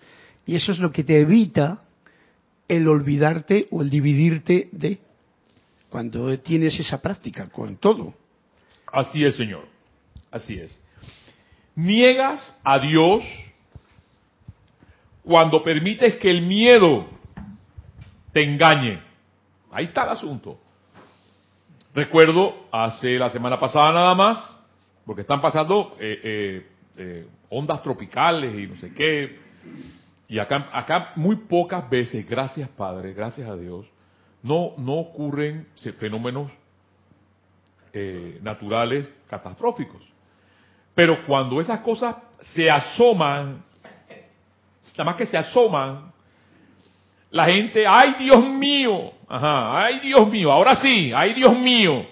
Y 0.46 0.57
eso 0.57 0.73
es 0.73 0.79
lo 0.79 0.92
que 0.92 1.03
te 1.03 1.20
evita 1.20 1.83
el 2.68 2.87
olvidarte 2.87 3.66
o 3.70 3.83
el 3.83 3.90
dividirte 3.90 4.68
de 4.73 4.99
cuando 5.88 6.38
tienes 6.38 6.79
esa 6.79 7.01
práctica 7.01 7.49
con 7.49 7.77
todo. 7.77 8.14
Así 8.92 9.25
es, 9.25 9.35
Señor. 9.37 9.66
Así 10.31 10.55
es. 10.55 10.79
Niegas 11.75 12.61
a 12.62 12.79
Dios 12.79 13.25
cuando 15.25 15.64
permites 15.64 16.16
que 16.16 16.31
el 16.31 16.42
miedo 16.42 17.09
te 18.33 18.44
engañe. 18.44 19.03
Ahí 19.73 19.87
está 19.87 20.05
el 20.05 20.11
asunto. 20.11 20.61
Recuerdo 22.01 22.65
hace 22.73 23.19
la 23.19 23.29
semana 23.29 23.61
pasada 23.61 23.93
nada 23.93 24.15
más, 24.15 24.57
porque 25.05 25.21
están 25.21 25.43
pasando 25.43 25.99
eh, 26.01 26.19
eh, 26.25 26.67
eh, 26.97 27.29
ondas 27.51 27.83
tropicales 27.83 28.59
y 28.59 28.67
no 28.67 28.77
sé 28.77 28.95
qué. 28.95 29.39
Y 30.27 30.39
acá, 30.39 31.13
muy 31.17 31.37
pocas 31.37 31.91
veces, 31.91 32.27
gracias 32.27 32.71
Padre, 32.71 33.13
gracias 33.13 33.47
a 33.51 33.55
Dios, 33.55 33.85
no, 34.43 34.73
no 34.79 34.95
ocurren 34.95 35.67
fenómenos 35.99 36.51
naturales 38.41 39.07
catastróficos. 39.29 40.01
Pero 40.95 41.27
cuando 41.27 41.61
esas 41.61 41.81
cosas 41.81 42.17
se 42.55 42.71
asoman, 42.71 43.63
nada 44.97 45.05
más 45.05 45.17
que 45.17 45.27
se 45.27 45.37
asoman, 45.37 46.11
la 47.31 47.45
gente, 47.47 47.87
ay 47.87 48.16
Dios 48.19 48.45
mío, 48.45 49.12
ajá, 49.29 49.85
ay 49.85 50.01
Dios 50.01 50.29
mío, 50.29 50.51
ahora 50.51 50.77
sí, 50.77 51.12
ay 51.14 51.35
Dios 51.35 51.57
mío. 51.59 52.07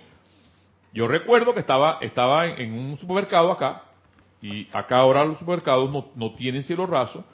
Yo 0.93 1.07
recuerdo 1.07 1.53
que 1.53 1.61
estaba, 1.61 1.99
estaba 2.01 2.47
en, 2.47 2.73
un 2.73 2.99
supermercado 2.99 3.53
acá, 3.53 3.83
y 4.41 4.69
acá 4.73 4.99
ahora 4.99 5.25
los 5.25 5.39
supermercados 5.39 5.91
no, 5.91 6.07
no 6.15 6.35
tienen 6.35 6.63
cielo 6.63 6.87
raso, 6.87 7.25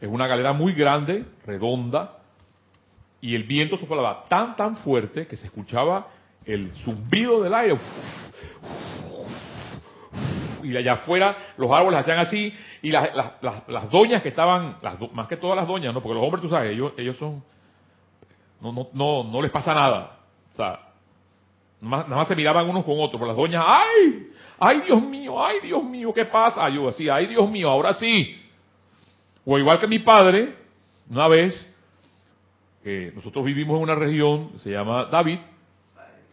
es 0.00 0.08
una 0.08 0.26
galera 0.26 0.52
muy 0.52 0.72
grande, 0.72 1.24
redonda, 1.44 2.18
y 3.20 3.34
el 3.34 3.44
viento 3.44 3.76
soplaba 3.76 4.24
tan, 4.28 4.56
tan 4.56 4.76
fuerte 4.78 5.26
que 5.26 5.36
se 5.36 5.46
escuchaba 5.46 6.08
el 6.44 6.72
zumbido 6.78 7.42
del 7.42 7.54
aire 7.54 7.76
y 10.62 10.76
allá 10.76 10.94
afuera 10.94 11.36
los 11.56 11.70
árboles 11.70 12.00
hacían 12.00 12.18
así, 12.18 12.52
y 12.82 12.90
las, 12.90 13.14
las, 13.14 13.68
las, 13.68 13.90
doñas 13.90 14.22
que 14.22 14.28
estaban, 14.28 14.76
las, 14.82 14.98
más 15.12 15.26
que 15.26 15.36
todas 15.36 15.56
las 15.56 15.66
doñas, 15.66 15.92
¿no? 15.92 16.02
Porque 16.02 16.14
los 16.14 16.24
hombres, 16.24 16.42
tú 16.42 16.48
sabes, 16.48 16.72
ellos, 16.72 16.92
ellos 16.96 17.16
son, 17.16 17.42
no, 18.60 18.72
no, 18.72 18.88
no, 18.92 19.24
no 19.24 19.42
les 19.42 19.50
pasa 19.50 19.74
nada. 19.74 20.18
O 20.52 20.56
sea, 20.56 20.80
nada 21.80 22.06
más, 22.06 22.28
se 22.28 22.36
miraban 22.36 22.68
unos 22.68 22.84
con 22.84 22.94
otros, 22.96 23.20
pero 23.20 23.26
las 23.26 23.36
doñas, 23.36 23.64
¡ay! 23.66 24.28
¡Ay, 24.58 24.80
Dios 24.82 25.02
mío! 25.02 25.44
¡Ay, 25.44 25.56
Dios 25.62 25.82
mío! 25.82 26.12
¿Qué 26.14 26.24
pasa? 26.24 26.68
Yo 26.68 26.88
así, 26.88 27.08
¡ay, 27.08 27.26
Dios 27.26 27.50
mío! 27.50 27.68
Ahora 27.68 27.94
sí. 27.94 28.38
O 29.44 29.58
igual 29.58 29.80
que 29.80 29.88
mi 29.88 29.98
padre, 29.98 30.54
una 31.10 31.26
vez, 31.26 31.68
nosotros 33.14 33.44
vivimos 33.44 33.76
en 33.76 33.82
una 33.82 33.94
región, 33.94 34.52
se 34.58 34.70
llama 34.70 35.06
David, 35.06 35.38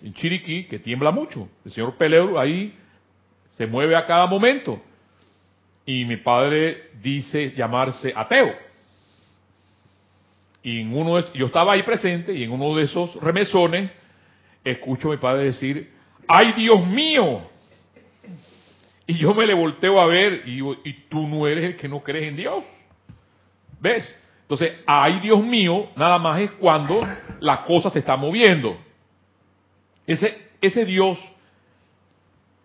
en 0.04 0.14
Chiriquí, 0.14 0.66
que 0.66 0.80
tiembla 0.80 1.12
mucho. 1.12 1.50
El 1.66 1.72
señor 1.72 1.96
Peleu 1.98 2.38
ahí 2.40 2.78
se 3.50 3.68
mueve 3.68 3.96
a 3.96 4.06
cada 4.06 4.26
momento. 4.26 4.82
Y 5.86 6.06
mi 6.06 6.18
padre 6.18 6.92
dice 7.02 7.54
llamarse 7.56 8.14
ateo. 8.16 8.54
Y 10.62 10.82
en 10.82 10.96
uno 10.96 11.20
yo 11.34 11.46
estaba 11.46 11.74
ahí 11.74 11.84
presente 11.84 12.34
y 12.34 12.44
en 12.44 12.52
uno 12.52 12.76
de 12.76 12.84
esos 12.84 13.16
remesones 13.16 13.92
escucho 14.64 15.10
a 15.10 15.12
mi 15.12 15.18
padre 15.18 15.46
decir, 15.46 15.92
¡ay 16.28 16.54
Dios 16.54 16.86
mío! 16.86 17.42
Y 19.08 19.16
yo 19.18 19.34
me 19.34 19.48
le 19.48 19.54
volteo 19.54 20.00
a 20.00 20.06
ver 20.06 20.44
¿y 20.46 20.94
tú 21.10 21.28
no 21.28 21.48
eres 21.48 21.66
el 21.66 21.76
que 21.76 21.88
no 21.88 22.04
crees 22.04 22.26
en 22.26 22.36
Dios? 22.36 22.64
¿Ves? 23.80 24.16
Entonces, 24.42 24.78
¡ay 24.86 25.20
Dios 25.20 25.44
mío! 25.44 25.90
Nada 25.96 26.18
más 26.18 26.42
es 26.42 26.52
cuando 26.52 27.08
la 27.40 27.64
cosa 27.64 27.90
se 27.90 28.00
está 28.00 28.16
moviendo. 28.16 28.78
Ese, 30.08 30.50
ese 30.60 30.86
Dios 30.86 31.20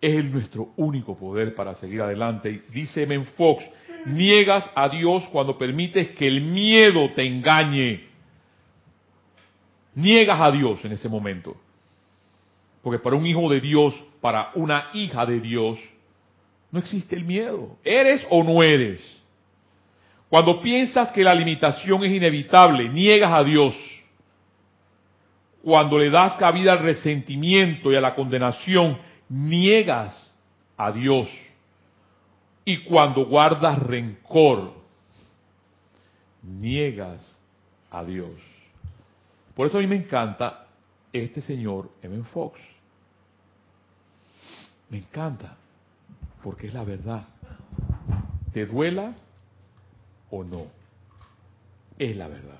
es 0.01 0.23
nuestro 0.25 0.69
único 0.77 1.17
poder 1.17 1.55
para 1.55 1.73
seguir 1.75 2.01
adelante. 2.01 2.63
Dice 2.71 3.05
Men 3.05 3.25
Fox, 3.25 3.63
niegas 4.05 4.69
a 4.75 4.89
Dios 4.89 5.27
cuando 5.31 5.57
permites 5.57 6.09
que 6.09 6.27
el 6.27 6.41
miedo 6.41 7.09
te 7.15 7.23
engañe. 7.23 8.07
Niegas 9.95 10.39
a 10.39 10.51
Dios 10.51 10.83
en 10.83 10.91
ese 10.91 11.09
momento. 11.09 11.55
Porque 12.81 12.99
para 12.99 13.15
un 13.15 13.25
hijo 13.25 13.49
de 13.49 13.61
Dios, 13.61 13.95
para 14.21 14.51
una 14.55 14.89
hija 14.93 15.25
de 15.25 15.39
Dios, 15.39 15.79
no 16.71 16.79
existe 16.79 17.15
el 17.15 17.23
miedo. 17.23 17.77
¿Eres 17.83 18.25
o 18.29 18.43
no 18.43 18.61
eres? 18.61 19.23
Cuando 20.29 20.61
piensas 20.61 21.11
que 21.11 21.23
la 21.23 21.33
limitación 21.33 22.03
es 22.03 22.11
inevitable, 22.11 22.89
niegas 22.89 23.31
a 23.33 23.43
Dios. 23.43 23.75
Cuando 25.63 25.97
le 25.97 26.09
das 26.09 26.35
cabida 26.35 26.73
al 26.73 26.79
resentimiento 26.79 27.91
y 27.91 27.95
a 27.95 28.01
la 28.01 28.13
condenación, 28.13 28.97
niegas 29.29 30.33
a 30.77 30.91
Dios. 30.91 31.29
Y 32.63 32.83
cuando 32.85 33.25
guardas 33.25 33.79
rencor, 33.79 34.73
niegas 36.41 37.39
a 37.91 38.03
Dios. 38.03 38.31
Por 39.55 39.67
eso 39.67 39.77
a 39.77 39.81
mí 39.81 39.87
me 39.87 39.95
encanta 39.95 40.67
este 41.13 41.41
señor 41.41 41.91
M. 42.01 42.23
Fox. 42.23 42.59
Me 44.89 44.97
encanta, 44.99 45.55
porque 46.43 46.67
es 46.67 46.73
la 46.73 46.83
verdad. 46.83 47.25
Te 48.53 48.65
duela 48.65 49.15
o 50.29 50.43
no, 50.43 50.67
es 51.97 52.15
la 52.15 52.27
verdad. 52.27 52.59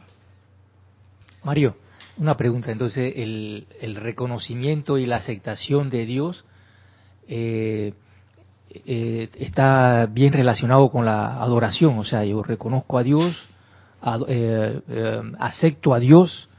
Mario, 1.44 1.76
una 2.18 2.36
pregunta. 2.38 2.72
Entonces, 2.72 3.14
el, 3.16 3.68
el 3.82 3.96
reconocimiento 3.96 4.98
y 4.98 5.06
la 5.06 5.18
aceptación 5.18 5.90
de 5.90 6.06
Dios 6.06 6.46
eh, 7.28 7.94
eh, 8.86 9.30
está 9.40 10.08
bien 10.08 10.34
relacionado 10.34 10.90
con 10.90 11.06
la 11.06 11.42
adoración, 11.42 11.98
o 11.98 12.04
sea, 12.04 12.26
yo 12.26 12.44
reconozco 12.44 12.98
a 12.98 13.04
Dios, 13.04 13.48
eh, 14.28 14.82
eh, 14.88 15.22
acepto 15.40 15.94
a 15.94 16.00
Dios, 16.00 16.50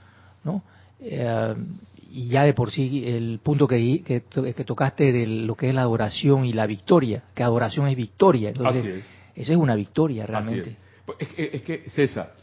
¿no? 0.45 0.63
y 0.99 2.29
ya 2.29 2.45
de 2.45 2.55
por 2.55 2.71
sí 2.71 3.05
el 3.07 3.39
punto 3.43 3.69
que, 3.69 4.03
que, 4.03 4.65
tocaste 4.65 5.13
de 5.13 5.27
lo 5.27 5.55
que 5.55 5.69
es 5.69 5.75
la 5.75 5.83
adoración 5.83 6.47
y 6.47 6.55
la 6.55 6.67
victoria, 6.67 7.25
que 7.35 7.43
adoración 7.43 7.89
es 7.89 7.97
victoria, 7.97 8.49
entonces 8.49 9.05
esa 9.35 9.53
es 9.53 9.59
una 9.59 9.75
victoria 9.75 10.25
realmente. 10.27 10.77
Pues 11.05 11.19
es. 11.21 11.55
es 11.55 11.63
que, 11.63 11.91
César, 11.91 12.35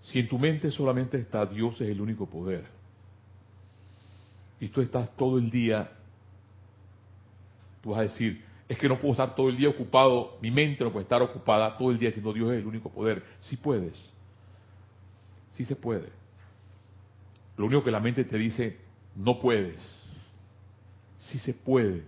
si 0.00 0.18
en 0.18 0.28
tu 0.28 0.38
mente 0.38 0.72
solamente 0.72 1.18
está 1.18 1.46
Dios 1.46 1.80
es 1.80 1.88
el 1.88 2.00
único 2.00 2.26
poder, 2.26 2.64
y 4.62 4.68
tú 4.68 4.80
estás 4.80 5.14
todo 5.16 5.36
el 5.38 5.50
día 5.50 5.90
Tú 7.82 7.90
vas 7.90 7.98
a 7.98 8.02
decir, 8.02 8.42
es 8.68 8.78
que 8.78 8.88
no 8.88 8.98
puedo 8.98 9.12
estar 9.12 9.34
todo 9.34 9.48
el 9.48 9.56
día 9.56 9.68
ocupado, 9.68 10.38
mi 10.40 10.50
mente 10.50 10.84
no 10.84 10.92
puede 10.92 11.02
estar 11.02 11.20
ocupada 11.20 11.76
todo 11.76 11.90
el 11.90 11.98
día 11.98 12.08
diciendo 12.08 12.32
Dios 12.32 12.52
es 12.52 12.58
el 12.58 12.66
único 12.66 12.90
poder. 12.90 13.22
Sí 13.40 13.56
puedes, 13.56 14.00
sí 15.50 15.64
se 15.64 15.74
puede. 15.74 16.10
Lo 17.56 17.66
único 17.66 17.82
que 17.82 17.90
la 17.90 18.00
mente 18.00 18.24
te 18.24 18.38
dice, 18.38 18.78
no 19.16 19.40
puedes. 19.40 19.80
Sí 21.18 21.38
se 21.38 21.54
puede 21.54 22.04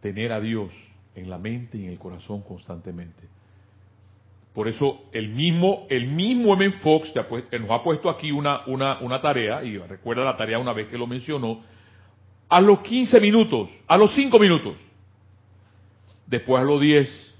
tener 0.00 0.32
a 0.32 0.40
Dios 0.40 0.72
en 1.14 1.28
la 1.28 1.38
mente 1.38 1.76
y 1.76 1.84
en 1.84 1.92
el 1.92 1.98
corazón 1.98 2.42
constantemente. 2.42 3.28
Por 4.54 4.66
eso 4.66 5.02
el 5.12 5.28
mismo, 5.28 5.86
el 5.88 6.08
mismo 6.08 6.54
M. 6.54 6.70
Fox 6.78 7.12
nos 7.14 7.70
ha 7.70 7.82
puesto 7.82 8.10
aquí 8.10 8.32
una, 8.32 8.62
una, 8.66 8.98
una 9.00 9.20
tarea, 9.20 9.62
y 9.62 9.78
recuerda 9.78 10.24
la 10.24 10.36
tarea 10.36 10.58
una 10.58 10.72
vez 10.72 10.88
que 10.88 10.98
lo 10.98 11.06
mencionó, 11.06 11.62
a 12.48 12.60
los 12.60 12.80
15 12.80 13.20
minutos, 13.20 13.68
a 13.86 13.96
los 13.96 14.14
5 14.14 14.38
minutos, 14.38 14.74
después 16.26 16.60
a 16.60 16.64
los 16.64 16.80
10, 16.80 17.34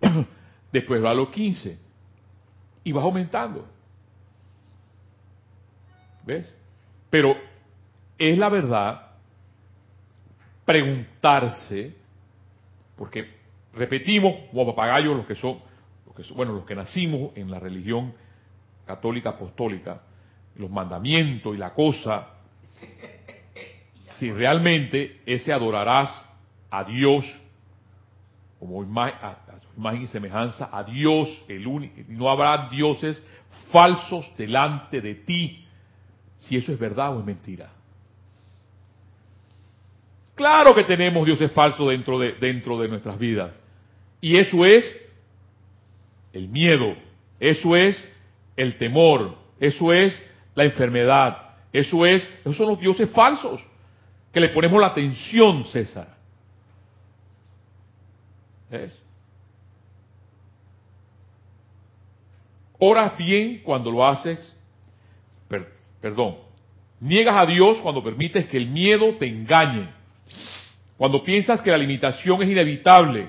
después 0.72 1.04
a 1.04 1.14
los 1.14 1.28
15, 1.28 1.78
y 2.84 2.92
vas 2.92 3.04
aumentando. 3.04 3.68
¿Ves? 6.24 6.56
Pero 7.10 7.36
es 8.16 8.38
la 8.38 8.48
verdad 8.48 9.12
preguntarse, 10.64 11.94
porque 12.96 13.28
repetimos, 13.74 14.34
como 14.50 14.66
papagayos, 14.66 15.16
los 15.16 15.26
que 15.26 15.34
son, 15.34 15.58
bueno, 16.34 16.52
los 16.52 16.64
que 16.64 16.74
nacimos 16.74 17.36
en 17.36 17.50
la 17.50 17.58
religión 17.58 18.14
católica 18.86 19.30
apostólica, 19.30 20.02
los 20.56 20.70
mandamientos 20.70 21.54
y 21.54 21.58
la 21.58 21.72
cosa, 21.72 22.28
si 24.18 24.30
realmente 24.30 25.20
ese 25.26 25.52
adorarás 25.52 26.24
a 26.70 26.84
Dios 26.84 27.24
como 28.58 28.84
imagen, 28.84 30.02
y 30.02 30.06
semejanza 30.06 30.68
a 30.70 30.84
Dios, 30.84 31.44
el 31.48 31.66
único, 31.66 31.94
no 32.08 32.30
habrá 32.30 32.68
dioses 32.68 33.20
falsos 33.72 34.30
delante 34.36 35.00
de 35.00 35.16
ti, 35.16 35.66
si 36.36 36.56
eso 36.56 36.72
es 36.72 36.78
verdad 36.78 37.16
o 37.16 37.20
es 37.20 37.26
mentira. 37.26 37.70
Claro 40.36 40.74
que 40.74 40.84
tenemos 40.84 41.26
dioses 41.26 41.50
falsos 41.50 41.88
dentro 41.88 42.18
de, 42.18 42.34
dentro 42.34 42.78
de 42.78 42.88
nuestras 42.88 43.18
vidas. 43.18 43.50
Y 44.20 44.36
eso 44.36 44.64
es 44.64 44.84
el 46.32 46.48
miedo, 46.48 46.94
eso 47.38 47.76
es 47.76 48.08
el 48.56 48.76
temor, 48.78 49.36
eso 49.60 49.92
es 49.92 50.20
la 50.54 50.64
enfermedad, 50.64 51.56
eso 51.72 52.06
es, 52.06 52.28
esos 52.40 52.56
son 52.56 52.68
los 52.68 52.80
dioses 52.80 53.10
falsos 53.10 53.60
que 54.32 54.40
le 54.40 54.48
ponemos 54.48 54.80
la 54.80 54.88
atención, 54.88 55.64
César. 55.64 56.16
¿Ves? 58.70 58.98
Oras 62.78 63.16
bien 63.16 63.60
cuando 63.62 63.90
lo 63.90 64.04
haces, 64.04 64.56
perdón, 66.00 66.38
niegas 66.98 67.36
a 67.36 67.46
Dios 67.46 67.78
cuando 67.80 68.02
permites 68.02 68.46
que 68.46 68.56
el 68.56 68.66
miedo 68.66 69.16
te 69.18 69.26
engañe, 69.26 69.88
cuando 70.96 71.22
piensas 71.22 71.60
que 71.60 71.70
la 71.70 71.78
limitación 71.78 72.42
es 72.42 72.48
inevitable, 72.48 73.28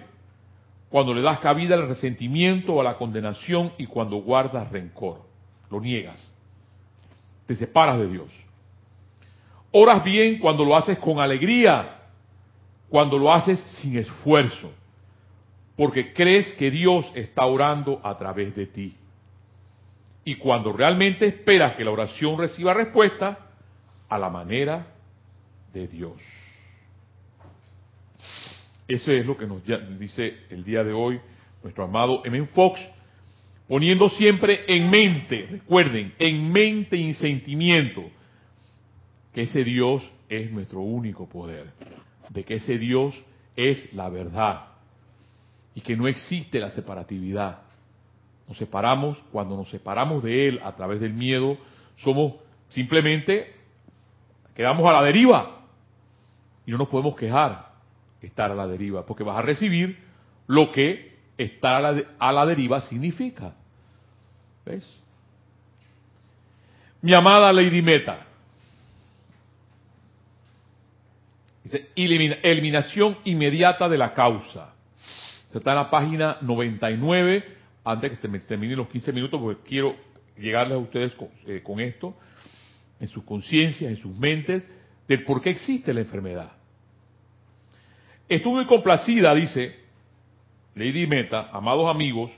cuando 0.93 1.11
le 1.11 1.23
das 1.23 1.39
cabida 1.39 1.73
al 1.73 1.87
resentimiento 1.87 2.75
o 2.75 2.79
a 2.79 2.83
la 2.83 2.97
condenación 2.97 3.73
y 3.79 3.87
cuando 3.87 4.17
guardas 4.17 4.71
rencor, 4.71 5.23
lo 5.71 5.81
niegas, 5.81 6.31
te 7.47 7.55
separas 7.55 7.97
de 7.97 8.07
Dios. 8.09 8.31
Oras 9.71 10.03
bien 10.03 10.37
cuando 10.37 10.63
lo 10.63 10.75
haces 10.75 10.99
con 10.99 11.19
alegría, 11.19 11.97
cuando 12.89 13.17
lo 13.17 13.33
haces 13.33 13.59
sin 13.81 13.97
esfuerzo, 13.97 14.71
porque 15.75 16.13
crees 16.13 16.53
que 16.59 16.69
Dios 16.69 17.11
está 17.15 17.43
orando 17.47 17.99
a 18.03 18.15
través 18.15 18.55
de 18.55 18.67
ti. 18.67 18.95
Y 20.23 20.35
cuando 20.35 20.73
realmente 20.73 21.25
esperas 21.25 21.73
que 21.73 21.83
la 21.83 21.89
oración 21.89 22.37
reciba 22.37 22.71
respuesta, 22.71 23.39
a 24.09 24.19
la 24.19 24.29
manera 24.29 24.85
de 25.73 25.87
Dios. 25.87 26.42
Eso 28.93 29.11
es 29.11 29.25
lo 29.25 29.35
que 29.35 29.47
nos 29.47 29.63
dice 29.97 30.41
el 30.51 30.63
día 30.63 30.83
de 30.83 30.93
hoy 30.93 31.19
nuestro 31.63 31.85
amado 31.85 32.21
M. 32.25 32.45
Fox, 32.47 32.79
poniendo 33.67 34.07
siempre 34.07 34.65
en 34.67 34.87
mente, 34.87 35.47
recuerden, 35.49 36.13
en 36.19 36.51
mente 36.51 36.95
y 36.95 37.11
sentimiento, 37.15 38.03
que 39.33 39.41
ese 39.41 39.63
Dios 39.63 40.07
es 40.29 40.51
nuestro 40.51 40.81
único 40.81 41.27
poder, 41.27 41.71
de 42.29 42.43
que 42.43 42.55
ese 42.55 42.77
Dios 42.77 43.19
es 43.55 43.91
la 43.95 44.09
verdad 44.09 44.65
y 45.73 45.81
que 45.81 45.97
no 45.97 46.07
existe 46.07 46.59
la 46.59 46.69
separatividad. 46.69 47.61
Nos 48.47 48.57
separamos, 48.57 49.17
cuando 49.31 49.57
nos 49.57 49.71
separamos 49.71 50.23
de 50.23 50.49
Él 50.49 50.59
a 50.63 50.75
través 50.75 50.99
del 50.99 51.13
miedo, 51.13 51.57
somos 51.97 52.35
simplemente, 52.69 53.55
quedamos 54.53 54.85
a 54.85 54.93
la 54.93 55.01
deriva 55.01 55.63
y 56.67 56.71
no 56.71 56.77
nos 56.77 56.89
podemos 56.89 57.15
quejar 57.15 57.72
estar 58.23 58.51
a 58.51 58.55
la 58.55 58.67
deriva, 58.67 59.05
porque 59.05 59.23
vas 59.23 59.37
a 59.37 59.41
recibir 59.41 59.97
lo 60.47 60.71
que 60.71 61.13
estar 61.37 61.83
a 62.19 62.31
la, 62.31 62.45
deriva 62.45 62.81
significa. 62.81 63.55
¿Ves? 64.65 65.01
Mi 67.01 67.13
amada 67.13 67.51
Lady 67.51 67.81
Meta. 67.81 68.27
Dice, 71.63 71.89
eliminación 71.95 73.17
inmediata 73.25 73.89
de 73.89 73.97
la 73.97 74.13
causa. 74.13 74.73
Está 75.53 75.71
en 75.71 75.77
la 75.77 75.89
página 75.89 76.37
99, 76.41 77.43
antes 77.83 78.09
que 78.09 78.15
se 78.15 78.39
terminen 78.39 78.77
los 78.77 78.87
15 78.87 79.13
minutos, 79.13 79.39
porque 79.39 79.61
quiero 79.67 79.95
llegarles 80.37 80.75
a 80.75 80.79
ustedes 80.79 81.13
eh, 81.45 81.61
con, 81.61 81.79
esto, 81.79 82.15
en 82.99 83.07
sus 83.07 83.23
conciencias, 83.23 83.91
en 83.91 83.97
sus 83.97 84.17
mentes, 84.17 84.67
del 85.07 85.23
por 85.25 85.41
qué 85.41 85.51
existe 85.51 85.93
la 85.93 86.01
enfermedad. 86.01 86.62
Estuve 88.29 88.65
complacida, 88.65 89.33
dice 89.35 89.79
Lady 90.75 91.05
Meta, 91.07 91.49
amados 91.51 91.89
amigos, 91.89 92.31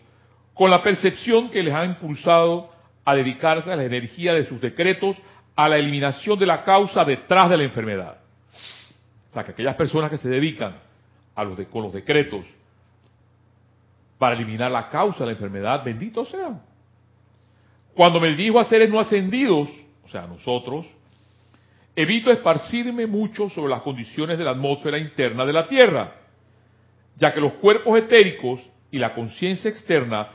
con 0.53 0.69
la 0.69 0.81
percepción 0.81 1.49
que 1.49 1.63
les 1.63 1.73
ha 1.73 1.85
impulsado 1.85 2.69
a 3.03 3.15
dedicarse 3.15 3.71
a 3.71 3.75
la 3.75 3.83
energía 3.83 4.33
de 4.33 4.45
sus 4.45 4.59
decretos 4.59 5.17
a 5.55 5.69
la 5.69 5.77
eliminación 5.77 6.37
de 6.37 6.45
la 6.45 6.63
causa 6.63 7.05
detrás 7.05 7.49
de 7.49 7.57
la 7.57 7.63
enfermedad. 7.63 8.17
O 9.29 9.33
sea, 9.33 9.43
que 9.43 9.51
aquellas 9.51 9.75
personas 9.75 10.09
que 10.09 10.17
se 10.17 10.29
dedican 10.29 10.75
a 11.35 11.43
los 11.43 11.59
con 11.67 11.83
los 11.83 11.93
decretos 11.93 12.45
para 14.17 14.35
eliminar 14.35 14.71
la 14.71 14.89
causa 14.89 15.19
de 15.19 15.25
la 15.27 15.31
enfermedad, 15.33 15.83
benditos 15.83 16.29
sean. 16.29 16.61
Cuando 17.93 18.19
me 18.19 18.33
dijo 18.35 18.59
a 18.59 18.65
seres 18.65 18.89
no 18.89 18.99
ascendidos, 18.99 19.69
o 20.05 20.09
sea, 20.09 20.25
nosotros, 20.27 20.85
evito 21.95 22.31
esparcirme 22.31 23.07
mucho 23.07 23.49
sobre 23.49 23.71
las 23.71 23.81
condiciones 23.81 24.37
de 24.37 24.43
la 24.43 24.51
atmósfera 24.51 24.97
interna 24.97 25.45
de 25.45 25.53
la 25.53 25.67
Tierra, 25.67 26.15
ya 27.15 27.33
que 27.33 27.39
los 27.39 27.53
cuerpos 27.53 27.97
etéricos 27.97 28.61
y 28.91 28.99
la 28.99 29.13
conciencia 29.13 29.69
externa 29.69 30.29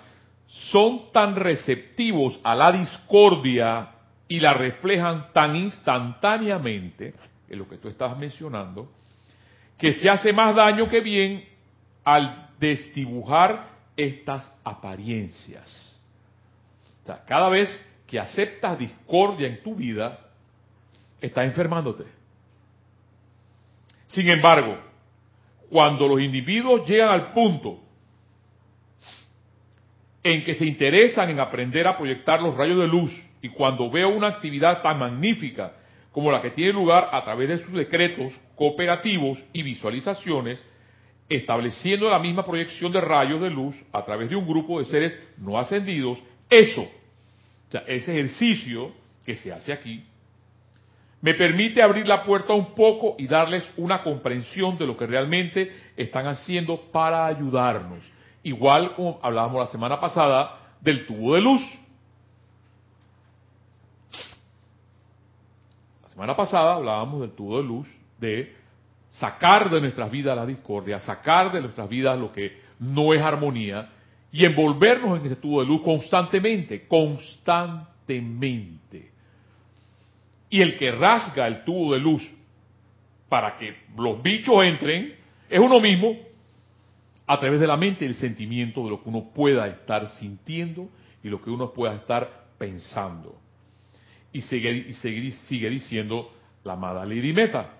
son 0.46 1.12
tan 1.12 1.37
receptivos 1.37 2.40
a 2.42 2.55
la 2.55 2.73
discordia 2.73 3.90
y 4.27 4.40
la 4.40 4.55
reflejan 4.55 5.33
tan 5.33 5.55
instantáneamente, 5.57 7.14
en 7.49 7.59
lo 7.59 7.68
que 7.68 7.77
tú 7.77 7.88
estabas 7.88 8.16
mencionando, 8.16 8.90
que 9.77 9.92
se 9.92 10.09
hace 10.09 10.33
más 10.33 10.55
daño 10.55 10.88
que 10.88 11.01
bien 11.01 11.44
al 12.05 12.51
desdibujar 12.59 13.68
estas 13.96 14.53
apariencias. 14.64 15.99
Cada 17.27 17.49
vez 17.49 17.68
que 18.07 18.18
aceptas 18.18 18.79
discordia 18.79 19.49
en 19.49 19.62
tu 19.62 19.75
vida, 19.75 20.30
estás 21.20 21.44
enfermándote. 21.44 22.04
Sin 24.09 24.28
embargo, 24.28 24.78
cuando 25.68 26.09
los 26.09 26.20
individuos 26.20 26.88
llegan 26.88 27.11
al 27.11 27.33
punto 27.33 27.78
en 30.22 30.42
que 30.42 30.54
se 30.54 30.66
interesan 30.66 31.30
en 31.30 31.40
aprender 31.40 31.87
a 31.87 31.96
proyectar 31.96 32.42
los 32.42 32.56
rayos 32.56 32.78
de 32.78 32.88
luz 32.88 33.11
y 33.40 33.48
cuando 33.48 33.90
veo 33.90 34.09
una 34.09 34.28
actividad 34.28 34.83
tan 34.83 34.98
magnífica 34.98 35.72
como 36.12 36.33
la 36.33 36.42
que 36.42 36.50
tiene 36.50 36.72
lugar 36.72 37.09
a 37.12 37.22
través 37.22 37.48
de 37.48 37.59
sus 37.59 37.72
decretos 37.72 38.38
cooperativos 38.56 39.42
y 39.52 39.62
visualizaciones, 39.62 40.62
estableciendo 41.28 42.11
la 42.11 42.18
misma 42.18 42.44
proyección 42.44 42.90
de 42.90 43.00
rayos 43.00 43.40
de 43.40 43.48
luz 43.48 43.76
a 43.92 44.04
través 44.04 44.28
de 44.28 44.35
un 44.35 44.46
grupo 44.46 44.80
de 44.80 44.87
seres 44.87 45.16
no 45.38 45.56
ascendidos, 45.56 46.18
eso 46.50 46.87
ese 47.87 48.11
ejercicio 48.11 48.92
que 49.24 49.37
se 49.37 49.52
hace 49.52 49.72
aquí 49.72 50.04
me 51.22 51.35
permite 51.35 51.83
abrir 51.83 52.09
la 52.09 52.24
puerta 52.24 52.54
un 52.54 52.74
poco 52.74 53.14
y 53.18 53.26
darles 53.26 53.70
una 53.76 54.02
comprensión 54.02 54.78
de 54.78 54.87
lo 54.87 54.96
que 54.96 55.06
realmente 55.06 55.70
están 55.96 56.26
haciendo 56.26 56.80
para 56.90 57.26
ayudarnos. 57.26 57.98
Igual 58.42 58.94
como 58.94 59.20
hablábamos 59.22 59.61
la 59.61 59.66
semana 59.66 60.00
pasada 60.00 60.59
del 60.80 61.06
tubo 61.06 61.35
de 61.35 61.42
luz. 61.42 61.61
La 66.02 66.09
semana 66.09 66.35
pasada 66.35 66.72
hablábamos 66.74 67.20
del 67.20 67.33
tubo 67.33 67.59
de 67.59 67.64
luz, 67.64 67.87
de 68.18 68.56
sacar 69.11 69.68
de 69.68 69.78
nuestras 69.80 70.11
vidas 70.11 70.35
la 70.35 70.46
discordia, 70.46 70.98
sacar 71.00 71.52
de 71.52 71.61
nuestras 71.61 71.87
vidas 71.88 72.18
lo 72.18 72.33
que 72.33 72.59
no 72.78 73.12
es 73.12 73.20
armonía 73.20 73.90
y 74.33 74.46
envolvernos 74.46 75.20
en 75.20 75.26
ese 75.26 75.37
tubo 75.37 75.61
de 75.61 75.66
luz 75.66 75.83
constantemente, 75.83 76.88
constantemente. 76.88 79.11
Y 80.50 80.60
el 80.60 80.76
que 80.76 80.90
rasga 80.90 81.46
el 81.46 81.64
tubo 81.64 81.94
de 81.94 82.00
luz 82.00 82.28
para 83.28 83.56
que 83.56 83.74
los 83.96 84.20
bichos 84.22 84.62
entren 84.64 85.14
es 85.48 85.60
uno 85.60 85.80
mismo 85.80 86.16
a 87.26 87.38
través 87.38 87.60
de 87.60 87.66
la 87.68 87.76
mente 87.76 88.04
el 88.04 88.16
sentimiento 88.16 88.82
de 88.82 88.90
lo 88.90 89.02
que 89.02 89.08
uno 89.08 89.30
pueda 89.32 89.68
estar 89.68 90.08
sintiendo 90.10 90.88
y 91.22 91.28
lo 91.28 91.40
que 91.40 91.48
uno 91.48 91.72
pueda 91.72 91.94
estar 91.94 92.48
pensando. 92.58 93.38
Y 94.32 94.40
sigue, 94.42 94.72
y 94.88 94.92
sigue, 94.94 95.70
diciendo 95.70 96.32
la 96.64 96.72
amada 96.72 97.04
Lady 97.04 97.32
Meta. 97.32 97.70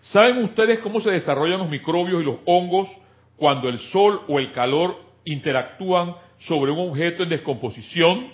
¿Saben 0.00 0.42
ustedes 0.42 0.78
cómo 0.78 1.00
se 1.00 1.10
desarrollan 1.10 1.58
los 1.58 1.68
microbios 1.68 2.22
y 2.22 2.24
los 2.24 2.38
hongos 2.46 2.88
cuando 3.36 3.68
el 3.68 3.78
sol 3.78 4.22
o 4.28 4.38
el 4.38 4.50
calor 4.52 4.98
interactúan 5.24 6.14
sobre 6.38 6.72
un 6.72 6.90
objeto 6.90 7.22
en 7.22 7.28
descomposición, 7.28 8.32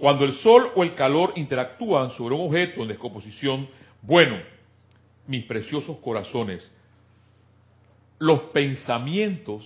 cuando 0.00 0.24
el 0.24 0.32
sol 0.38 0.70
o 0.74 0.82
el 0.82 0.94
calor 0.94 1.34
interactúan 1.36 2.10
sobre 2.12 2.34
un 2.34 2.46
objeto 2.46 2.80
en 2.80 2.88
descomposición, 2.88 3.68
bueno, 4.00 4.38
mis 5.26 5.44
preciosos 5.44 5.98
corazones, 5.98 6.68
los 8.18 8.40
pensamientos 8.44 9.62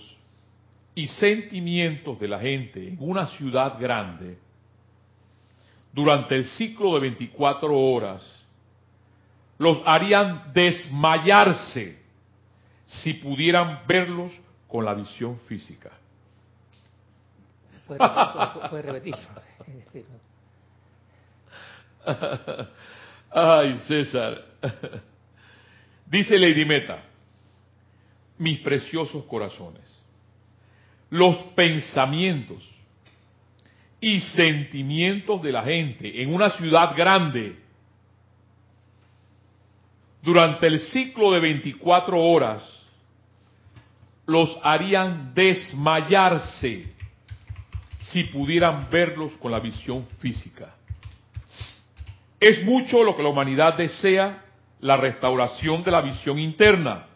y 0.93 1.07
sentimientos 1.07 2.19
de 2.19 2.27
la 2.27 2.39
gente 2.39 2.85
en 2.85 2.97
una 2.99 3.27
ciudad 3.27 3.79
grande 3.79 4.37
durante 5.93 6.35
el 6.35 6.45
ciclo 6.45 6.95
de 6.95 6.99
24 6.99 7.73
horas 7.73 8.21
los 9.57 9.81
harían 9.85 10.51
desmayarse 10.53 11.97
si 12.85 13.13
pudieran 13.13 13.87
verlos 13.87 14.33
con 14.67 14.83
la 14.83 14.93
visión 14.93 15.39
física. 15.47 15.91
Puede, 17.87 18.81
repetir. 18.81 19.15
Ay, 23.31 23.79
César. 23.87 24.43
Dice 26.05 26.37
Lady 26.37 26.65
Meta, 26.65 27.03
mis 28.37 28.59
preciosos 28.59 29.25
corazones, 29.25 29.83
los 31.09 31.35
pensamientos 31.55 32.63
y 33.99 34.19
sentimientos 34.19 35.41
de 35.41 35.51
la 35.51 35.63
gente 35.63 36.21
en 36.21 36.33
una 36.33 36.49
ciudad 36.51 36.95
grande 36.95 37.57
durante 40.21 40.67
el 40.67 40.79
ciclo 40.79 41.31
de 41.31 41.39
24 41.39 42.19
horas 42.19 42.63
los 44.25 44.57
harían 44.63 45.33
desmayarse 45.33 46.93
si 47.99 48.23
pudieran 48.25 48.87
verlos 48.89 49.33
con 49.33 49.51
la 49.51 49.59
visión 49.59 50.05
física. 50.19 50.75
Es 52.39 52.63
mucho 52.63 53.03
lo 53.03 53.15
que 53.15 53.23
la 53.23 53.29
humanidad 53.29 53.75
desea, 53.75 54.43
la 54.79 54.97
restauración 54.97 55.83
de 55.83 55.91
la 55.91 56.01
visión 56.01 56.37
interna. 56.39 57.07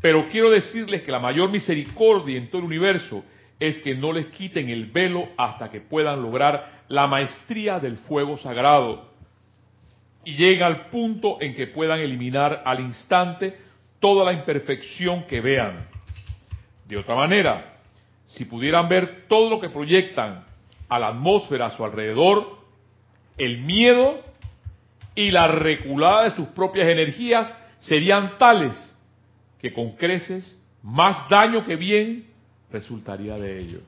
Pero 0.00 0.28
quiero 0.28 0.50
decirles 0.50 1.02
que 1.02 1.12
la 1.12 1.20
mayor 1.20 1.50
misericordia 1.50 2.36
en 2.36 2.48
todo 2.48 2.58
el 2.58 2.66
universo 2.66 3.24
es 3.58 3.78
que 3.78 3.94
no 3.94 4.12
les 4.12 4.26
quiten 4.28 4.68
el 4.68 4.86
velo 4.86 5.28
hasta 5.36 5.70
que 5.70 5.80
puedan 5.80 6.20
lograr 6.20 6.82
la 6.88 7.06
maestría 7.06 7.78
del 7.78 7.96
fuego 7.98 8.36
sagrado 8.36 9.12
y 10.24 10.34
llega 10.34 10.66
al 10.66 10.86
punto 10.86 11.38
en 11.40 11.54
que 11.54 11.68
puedan 11.68 12.00
eliminar 12.00 12.62
al 12.64 12.80
instante 12.80 13.56
toda 14.00 14.24
la 14.24 14.32
imperfección 14.32 15.24
que 15.24 15.40
vean. 15.40 15.86
De 16.86 16.96
otra 16.96 17.14
manera, 17.14 17.76
si 18.26 18.44
pudieran 18.44 18.88
ver 18.88 19.26
todo 19.28 19.50
lo 19.50 19.60
que 19.60 19.68
proyectan 19.68 20.44
a 20.88 20.98
la 20.98 21.08
atmósfera 21.08 21.66
a 21.66 21.70
su 21.76 21.84
alrededor, 21.84 22.61
el 23.44 23.58
miedo 23.58 24.22
y 25.16 25.32
la 25.32 25.48
reculada 25.48 26.28
de 26.28 26.36
sus 26.36 26.46
propias 26.48 26.88
energías 26.88 27.52
serían 27.80 28.38
tales 28.38 28.72
que 29.60 29.72
con 29.72 29.96
creces 29.96 30.56
más 30.82 31.28
daño 31.28 31.64
que 31.64 31.74
bien 31.74 32.26
resultaría 32.70 33.36
de 33.36 33.58
ello. 33.58 33.80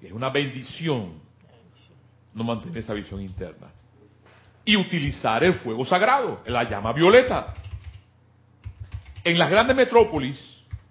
Es 0.00 0.12
una 0.12 0.30
bendición 0.30 1.14
no 2.32 2.44
mantener 2.44 2.78
esa 2.78 2.94
visión 2.94 3.20
interna 3.20 3.72
y 4.64 4.76
utilizar 4.76 5.42
el 5.42 5.54
fuego 5.54 5.84
sagrado, 5.84 6.40
la 6.46 6.68
llama 6.68 6.92
violeta. 6.92 7.54
En 9.24 9.36
las 9.36 9.50
grandes 9.50 9.74
metrópolis, 9.74 10.38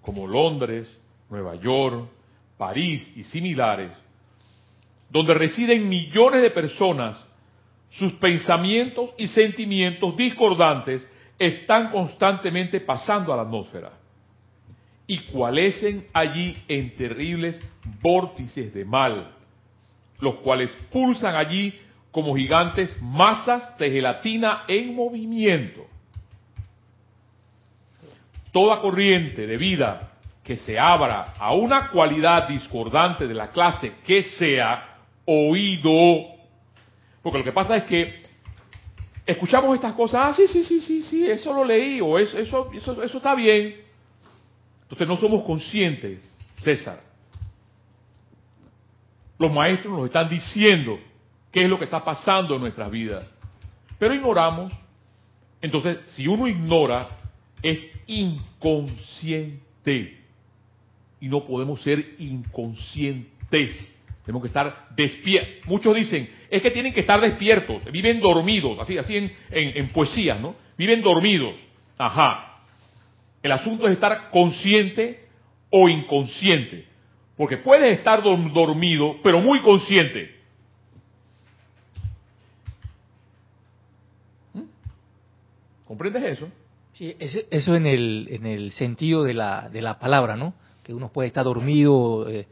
como 0.01 0.27
Londres, 0.27 0.89
Nueva 1.29 1.55
York, 1.55 2.09
París 2.57 3.09
y 3.15 3.23
similares, 3.23 3.91
donde 5.09 5.33
residen 5.33 5.87
millones 5.87 6.41
de 6.41 6.51
personas, 6.51 7.26
sus 7.89 8.13
pensamientos 8.13 9.11
y 9.17 9.27
sentimientos 9.27 10.15
discordantes 10.15 11.07
están 11.39 11.91
constantemente 11.91 12.79
pasando 12.81 13.33
a 13.33 13.37
la 13.37 13.43
atmósfera. 13.43 13.91
y 15.09 15.19
cualecen 15.19 16.05
allí 16.11 16.57
en 16.67 16.93
terribles 16.97 17.61
vórtices 18.01 18.73
de 18.73 18.83
mal, 18.83 19.31
los 20.19 20.35
cuales 20.35 20.69
pulsan 20.91 21.33
allí 21.33 21.73
como 22.11 22.35
gigantes 22.35 23.01
masas 23.01 23.77
de 23.77 23.89
gelatina 23.89 24.63
en 24.67 24.93
movimiento. 24.93 25.87
Toda 28.51 28.81
corriente 28.81 29.47
de 29.47 29.55
vida 29.55 30.11
que 30.43 30.57
se 30.57 30.77
abra 30.77 31.35
a 31.37 31.53
una 31.53 31.89
cualidad 31.89 32.49
discordante 32.49 33.27
de 33.27 33.33
la 33.33 33.51
clase 33.51 33.93
que 34.05 34.23
sea 34.23 34.97
oído, 35.25 36.36
porque 37.27 37.39
lo 37.39 37.43
que 37.43 37.51
pasa 37.51 37.75
es 37.75 37.83
que 37.83 38.21
escuchamos 39.25 39.75
estas 39.75 39.91
cosas, 39.95 40.21
ah, 40.23 40.33
sí, 40.33 40.47
sí, 40.47 40.63
sí, 40.63 40.79
sí, 40.79 41.03
sí, 41.03 41.29
eso 41.29 41.53
lo 41.53 41.65
leí, 41.65 41.99
o 41.99 42.17
eso, 42.17 42.37
eso, 42.37 42.71
eso, 42.73 43.17
está 43.17 43.35
bien. 43.35 43.81
Entonces 44.83 45.05
no 45.05 45.17
somos 45.17 45.43
conscientes, 45.43 46.37
César. 46.55 47.03
Los 49.37 49.51
maestros 49.51 49.93
nos 49.93 50.05
están 50.05 50.29
diciendo 50.29 50.97
qué 51.51 51.65
es 51.65 51.69
lo 51.69 51.77
que 51.77 51.83
está 51.83 52.05
pasando 52.05 52.55
en 52.55 52.61
nuestras 52.61 52.89
vidas. 52.89 53.29
Pero 53.99 54.13
ignoramos. 54.13 54.71
Entonces, 55.61 55.99
si 56.05 56.29
uno 56.29 56.47
ignora, 56.47 57.09
es 57.61 57.85
inconsciente. 58.05 60.17
Y 61.19 61.27
no 61.27 61.45
podemos 61.45 61.81
ser 61.81 62.15
inconscientes. 62.19 63.93
Tenemos 64.27 64.41
que 64.41 64.47
estar 64.47 64.89
despiertos. 64.93 65.65
Muchos 65.67 65.95
dicen, 65.95 66.29
es 66.49 66.61
que 66.61 66.69
tienen 66.69 66.91
que 66.91 66.99
estar 66.99 67.21
despiertos. 67.21 67.81
Viven 67.93 68.19
dormidos, 68.19 68.77
así, 68.77 68.97
así 68.97 69.15
en, 69.15 69.31
en 69.49 69.87
poesía, 69.87 70.35
¿no? 70.35 70.53
Viven 70.77 71.01
dormidos. 71.01 71.55
Ajá. 71.97 72.59
El 73.41 73.53
asunto 73.53 73.85
es 73.85 73.93
estar 73.93 74.29
consciente 74.29 75.27
o 75.69 75.87
inconsciente. 75.87 76.87
Porque 77.37 77.55
puedes 77.55 77.97
estar 77.97 78.21
dormido, 78.21 79.15
pero 79.23 79.39
muy 79.39 79.61
consciente. 79.61 80.35
¿Comprendes 85.85 86.23
eso? 86.23 86.49
Sí, 86.91 87.15
eso 87.17 87.75
en 87.77 87.85
el, 87.85 88.27
en 88.29 88.45
el 88.45 88.73
sentido 88.73 89.23
de 89.23 89.33
la, 89.33 89.69
de 89.69 89.81
la 89.81 89.99
palabra, 89.99 90.35
¿no? 90.35 90.53
Que 90.83 90.93
uno 90.93 91.13
puede 91.13 91.29
estar 91.29 91.45
dormido, 91.45 92.27
eh, 92.29 92.45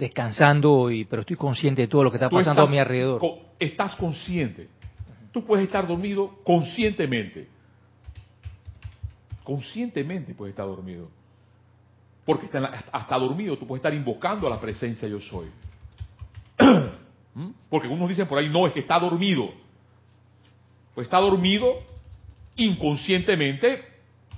descansando, 0.00 0.90
y, 0.90 1.04
pero 1.04 1.20
estoy 1.20 1.36
consciente 1.36 1.82
de 1.82 1.88
todo 1.88 2.02
lo 2.02 2.10
que 2.10 2.16
está 2.16 2.28
pasando 2.28 2.62
a 2.62 2.66
mi 2.66 2.78
alrededor. 2.78 3.22
estás 3.58 3.94
consciente. 3.94 4.68
Tú 5.30 5.44
puedes 5.44 5.66
estar 5.66 5.86
dormido 5.86 6.38
conscientemente. 6.42 7.48
Conscientemente 9.44 10.34
puedes 10.34 10.52
estar 10.52 10.66
dormido. 10.66 11.08
Porque 12.24 12.48
hasta 12.92 13.18
dormido 13.18 13.56
tú 13.56 13.66
puedes 13.66 13.80
estar 13.80 13.94
invocando 13.94 14.46
a 14.46 14.50
la 14.50 14.60
presencia 14.60 15.06
yo 15.06 15.20
soy. 15.20 15.46
¿Mm? 17.34 17.50
Porque 17.68 17.86
unos 17.86 18.08
dicen 18.08 18.26
por 18.26 18.38
ahí, 18.38 18.48
no, 18.48 18.66
es 18.66 18.72
que 18.72 18.80
está 18.80 18.98
dormido. 18.98 19.50
Pues 20.94 21.06
está 21.06 21.18
dormido 21.18 21.74
inconscientemente 22.56 23.84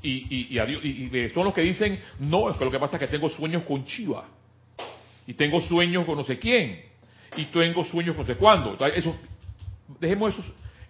y, 0.03 0.57
y, 0.57 1.31
son 1.31 1.45
los 1.45 1.55
que 1.55 1.63
dicen, 1.63 1.99
no, 2.19 2.51
es 2.51 2.57
que 2.57 2.65
lo 2.65 2.71
que 2.71 2.79
pasa 2.79 2.97
es 2.97 3.01
que 3.01 3.07
tengo 3.07 3.31
sueños 3.31 3.63
con 3.63 3.85
Chiva 3.85 4.27
y 5.27 5.35
tengo 5.35 5.61
sueños 5.61 6.05
con 6.05 6.17
no 6.17 6.25
sé 6.25 6.39
quién 6.39 6.83
y 7.37 7.47
tengo 7.47 7.85
sueños 7.85 8.17
con 8.17 8.27
no 8.27 8.33
sé 8.33 8.39
cuándo. 8.39 8.77
Eso, 8.87 9.17
dejemos 10.01 10.35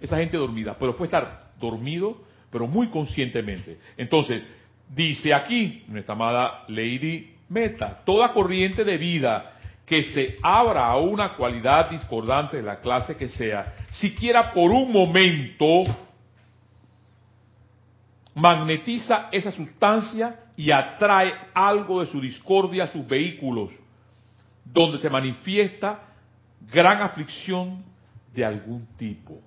esa 0.00 0.16
gente 0.18 0.36
dormida, 0.36 0.76
pero 0.78 0.96
puede 0.96 1.08
estar 1.08 1.52
dormido, 1.60 2.22
pero 2.50 2.66
muy 2.66 2.88
conscientemente. 2.88 3.78
Entonces, 3.96 4.42
dice 4.88 5.32
aquí 5.32 5.84
nuestra 5.88 6.14
amada 6.14 6.64
Lady 6.68 7.30
Meta, 7.48 8.02
toda 8.04 8.32
corriente 8.32 8.84
de 8.84 8.96
vida 8.96 9.52
que 9.86 10.02
se 10.04 10.38
abra 10.42 10.86
a 10.86 10.96
una 10.96 11.34
cualidad 11.34 11.90
discordante 11.90 12.56
de 12.56 12.62
la 12.62 12.80
clase 12.80 13.16
que 13.16 13.28
sea, 13.28 13.74
siquiera 13.90 14.52
por 14.52 14.70
un 14.70 14.90
momento, 14.90 15.84
magnetiza 18.34 19.28
esa 19.30 19.52
sustancia 19.52 20.40
y 20.56 20.70
atrae 20.70 21.34
algo 21.52 22.00
de 22.00 22.06
su 22.06 22.20
discordia 22.20 22.84
a 22.84 22.92
sus 22.92 23.06
vehículos, 23.06 23.70
donde 24.64 24.98
se 24.98 25.10
manifiesta 25.10 26.02
gran 26.72 27.00
aflicción 27.02 27.84
de 28.34 28.44
algún 28.44 28.86
tipo. 28.96 29.40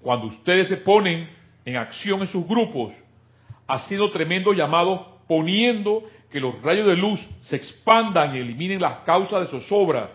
Cuando 0.00 0.26
ustedes 0.26 0.68
se 0.68 0.78
ponen 0.78 1.28
en 1.64 1.76
acción 1.76 2.22
en 2.22 2.28
sus 2.28 2.46
grupos, 2.46 2.92
ha 3.66 3.78
sido 3.80 4.10
tremendo 4.10 4.52
llamado 4.52 5.20
poniendo 5.28 6.04
que 6.30 6.40
los 6.40 6.60
rayos 6.62 6.86
de 6.86 6.96
luz 6.96 7.20
se 7.40 7.56
expandan 7.56 8.34
y 8.34 8.40
eliminen 8.40 8.80
las 8.80 8.98
causas 8.98 9.40
de 9.40 9.46
zozobra, 9.46 10.10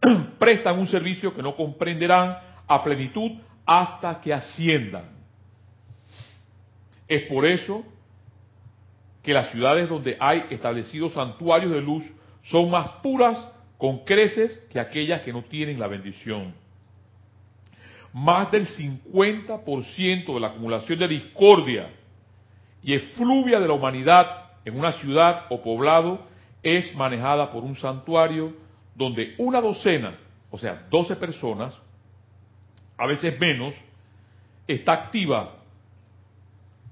prestan 0.38 0.78
un 0.78 0.86
servicio 0.86 1.34
que 1.34 1.42
no 1.42 1.56
comprenderán 1.56 2.38
a 2.66 2.82
plenitud 2.82 3.32
hasta 3.64 4.20
que 4.20 4.32
asciendan. 4.32 5.04
Es 7.08 7.22
por 7.22 7.46
eso 7.46 7.84
que 9.22 9.32
las 9.32 9.50
ciudades 9.50 9.88
donde 9.88 10.16
hay 10.18 10.44
establecidos 10.50 11.12
santuarios 11.12 11.72
de 11.72 11.80
luz 11.80 12.04
son 12.42 12.70
más 12.70 12.88
puras 13.02 13.38
con 13.78 14.04
creces 14.04 14.56
que 14.70 14.80
aquellas 14.80 15.22
que 15.22 15.32
no 15.32 15.42
tienen 15.42 15.78
la 15.78 15.86
bendición. 15.86 16.54
Más 18.12 18.50
del 18.50 18.66
50% 18.66 20.34
de 20.34 20.40
la 20.40 20.48
acumulación 20.48 20.98
de 20.98 21.08
discordia 21.08 21.90
y 22.82 22.94
efluvia 22.94 23.58
de 23.60 23.68
la 23.68 23.72
humanidad 23.72 24.50
en 24.64 24.78
una 24.78 24.92
ciudad 24.92 25.46
o 25.50 25.62
poblado 25.62 26.26
es 26.62 26.94
manejada 26.94 27.50
por 27.50 27.64
un 27.64 27.76
santuario 27.76 28.54
donde 28.94 29.34
una 29.38 29.60
docena, 29.60 30.18
o 30.50 30.58
sea, 30.58 30.86
12 30.90 31.16
personas, 31.16 31.76
a 32.98 33.06
veces 33.06 33.38
menos, 33.40 33.74
está 34.66 34.92
activa 34.92 35.61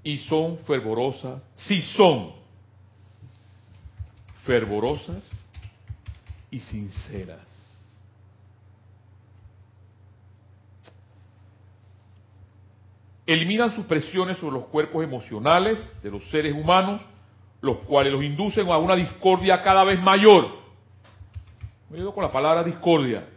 y 0.03 0.19
son 0.19 0.59
fervorosas, 0.59 1.43
si 1.55 1.83
son 1.83 2.33
fervorosas 4.45 5.29
y 6.51 6.59
sinceras. 6.59 7.57
Eliminan 13.27 13.75
sus 13.75 13.85
presiones 13.85 14.39
sobre 14.39 14.55
los 14.55 14.67
cuerpos 14.67 15.05
emocionales 15.05 15.95
de 16.03 16.11
los 16.11 16.29
seres 16.31 16.53
humanos, 16.53 17.03
los 17.61 17.79
cuales 17.81 18.13
los 18.13 18.25
inducen 18.25 18.69
a 18.71 18.79
una 18.79 18.97
discordia 18.97 19.63
cada 19.63 19.85
vez 19.85 20.01
mayor. 20.01 20.59
Me 21.91 21.99
digo 21.99 22.13
con 22.13 22.25
la 22.25 22.33
palabra 22.33 22.65
discordia. 22.65 23.29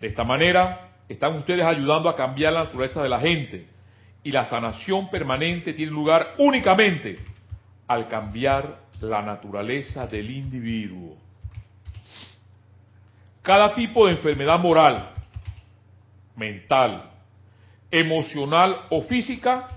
De 0.00 0.08
esta 0.08 0.24
manera, 0.24 0.90
están 1.08 1.36
ustedes 1.36 1.64
ayudando 1.64 2.10
a 2.10 2.16
cambiar 2.16 2.52
la 2.52 2.64
naturaleza 2.64 3.02
de 3.02 3.08
la 3.08 3.20
gente 3.20 3.75
y 4.26 4.32
la 4.32 4.44
sanación 4.44 5.08
permanente 5.08 5.72
tiene 5.72 5.92
lugar 5.92 6.34
únicamente 6.38 7.16
al 7.86 8.08
cambiar 8.08 8.80
la 9.00 9.22
naturaleza 9.22 10.08
del 10.08 10.28
individuo. 10.32 11.16
Cada 13.40 13.72
tipo 13.76 14.04
de 14.04 14.14
enfermedad 14.14 14.58
moral, 14.58 15.10
mental, 16.34 17.08
emocional 17.88 18.86
o 18.90 19.02
física 19.02 19.68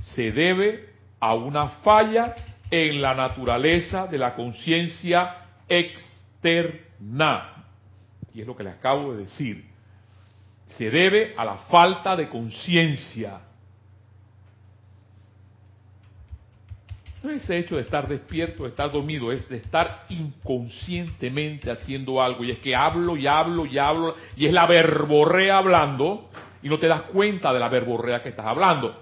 se 0.00 0.32
debe 0.32 0.94
a 1.20 1.34
una 1.34 1.68
falla 1.68 2.34
en 2.70 3.02
la 3.02 3.14
naturaleza 3.14 4.06
de 4.06 4.16
la 4.16 4.34
conciencia 4.34 5.48
externa. 5.68 7.66
Y 8.32 8.40
es 8.40 8.46
lo 8.46 8.56
que 8.56 8.64
le 8.64 8.70
acabo 8.70 9.12
de 9.12 9.24
decir. 9.24 9.66
Se 10.64 10.88
debe 10.90 11.34
a 11.36 11.44
la 11.44 11.58
falta 11.68 12.16
de 12.16 12.30
conciencia. 12.30 13.40
No 17.26 17.32
es 17.32 17.50
hecho 17.50 17.74
de 17.74 17.82
estar 17.82 18.06
despierto, 18.06 18.62
de 18.62 18.68
estar 18.68 18.92
dormido, 18.92 19.32
es 19.32 19.48
de 19.48 19.56
estar 19.56 20.04
inconscientemente 20.10 21.68
haciendo 21.72 22.22
algo. 22.22 22.44
Y 22.44 22.52
es 22.52 22.58
que 22.58 22.76
hablo 22.76 23.16
y 23.16 23.26
hablo 23.26 23.66
y 23.66 23.78
hablo, 23.78 24.14
y 24.36 24.46
es 24.46 24.52
la 24.52 24.64
verborrea 24.64 25.58
hablando, 25.58 26.30
y 26.62 26.68
no 26.68 26.78
te 26.78 26.86
das 26.86 27.02
cuenta 27.02 27.52
de 27.52 27.58
la 27.58 27.68
verborrea 27.68 28.22
que 28.22 28.28
estás 28.28 28.46
hablando. 28.46 29.00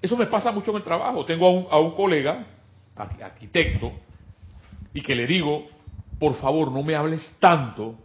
Eso 0.00 0.16
me 0.16 0.28
pasa 0.28 0.50
mucho 0.50 0.70
en 0.70 0.78
el 0.78 0.82
trabajo. 0.82 1.26
Tengo 1.26 1.46
a 1.46 1.50
un, 1.50 1.66
a 1.70 1.78
un 1.78 1.90
colega, 1.94 2.46
arquitecto, 2.96 3.92
y 4.94 5.02
que 5.02 5.14
le 5.14 5.26
digo, 5.26 5.68
por 6.18 6.36
favor, 6.36 6.72
no 6.72 6.82
me 6.82 6.96
hables 6.96 7.36
tanto, 7.38 7.96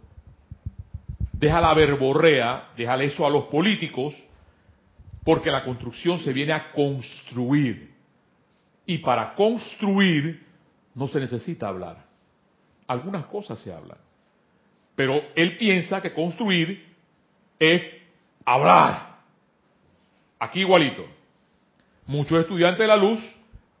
deja 1.32 1.58
la 1.62 1.72
verborrea, 1.72 2.68
déjale 2.76 3.06
eso 3.06 3.26
a 3.26 3.30
los 3.30 3.44
políticos, 3.44 4.14
porque 5.26 5.50
la 5.50 5.64
construcción 5.64 6.20
se 6.20 6.32
viene 6.32 6.52
a 6.52 6.70
construir. 6.70 7.90
Y 8.86 8.98
para 8.98 9.34
construir 9.34 10.46
no 10.94 11.08
se 11.08 11.18
necesita 11.18 11.66
hablar. 11.66 12.04
Algunas 12.86 13.26
cosas 13.26 13.58
se 13.58 13.72
hablan. 13.72 13.98
Pero 14.94 15.20
él 15.34 15.58
piensa 15.58 16.00
que 16.00 16.12
construir 16.12 16.94
es 17.58 17.82
hablar. 18.44 19.16
Aquí 20.38 20.60
igualito. 20.60 21.04
Muchos 22.06 22.38
estudiantes 22.38 22.78
de 22.78 22.86
la 22.86 22.96
luz 22.96 23.18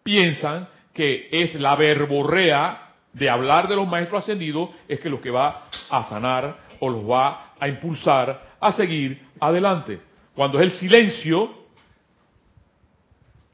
piensan 0.02 0.66
que 0.92 1.28
es 1.30 1.54
la 1.54 1.76
verborrea 1.76 2.94
de 3.12 3.30
hablar 3.30 3.68
de 3.68 3.76
los 3.76 3.86
maestros 3.86 4.24
ascendidos 4.24 4.70
es 4.88 4.98
que 4.98 5.08
lo 5.08 5.20
que 5.20 5.30
va 5.30 5.62
a 5.90 6.08
sanar 6.08 6.58
o 6.80 6.90
los 6.90 7.08
va 7.08 7.52
a 7.56 7.68
impulsar 7.68 8.56
a 8.60 8.72
seguir 8.72 9.28
adelante. 9.38 10.00
Cuando 10.36 10.60
es 10.60 10.64
el 10.64 10.78
silencio, 10.78 11.50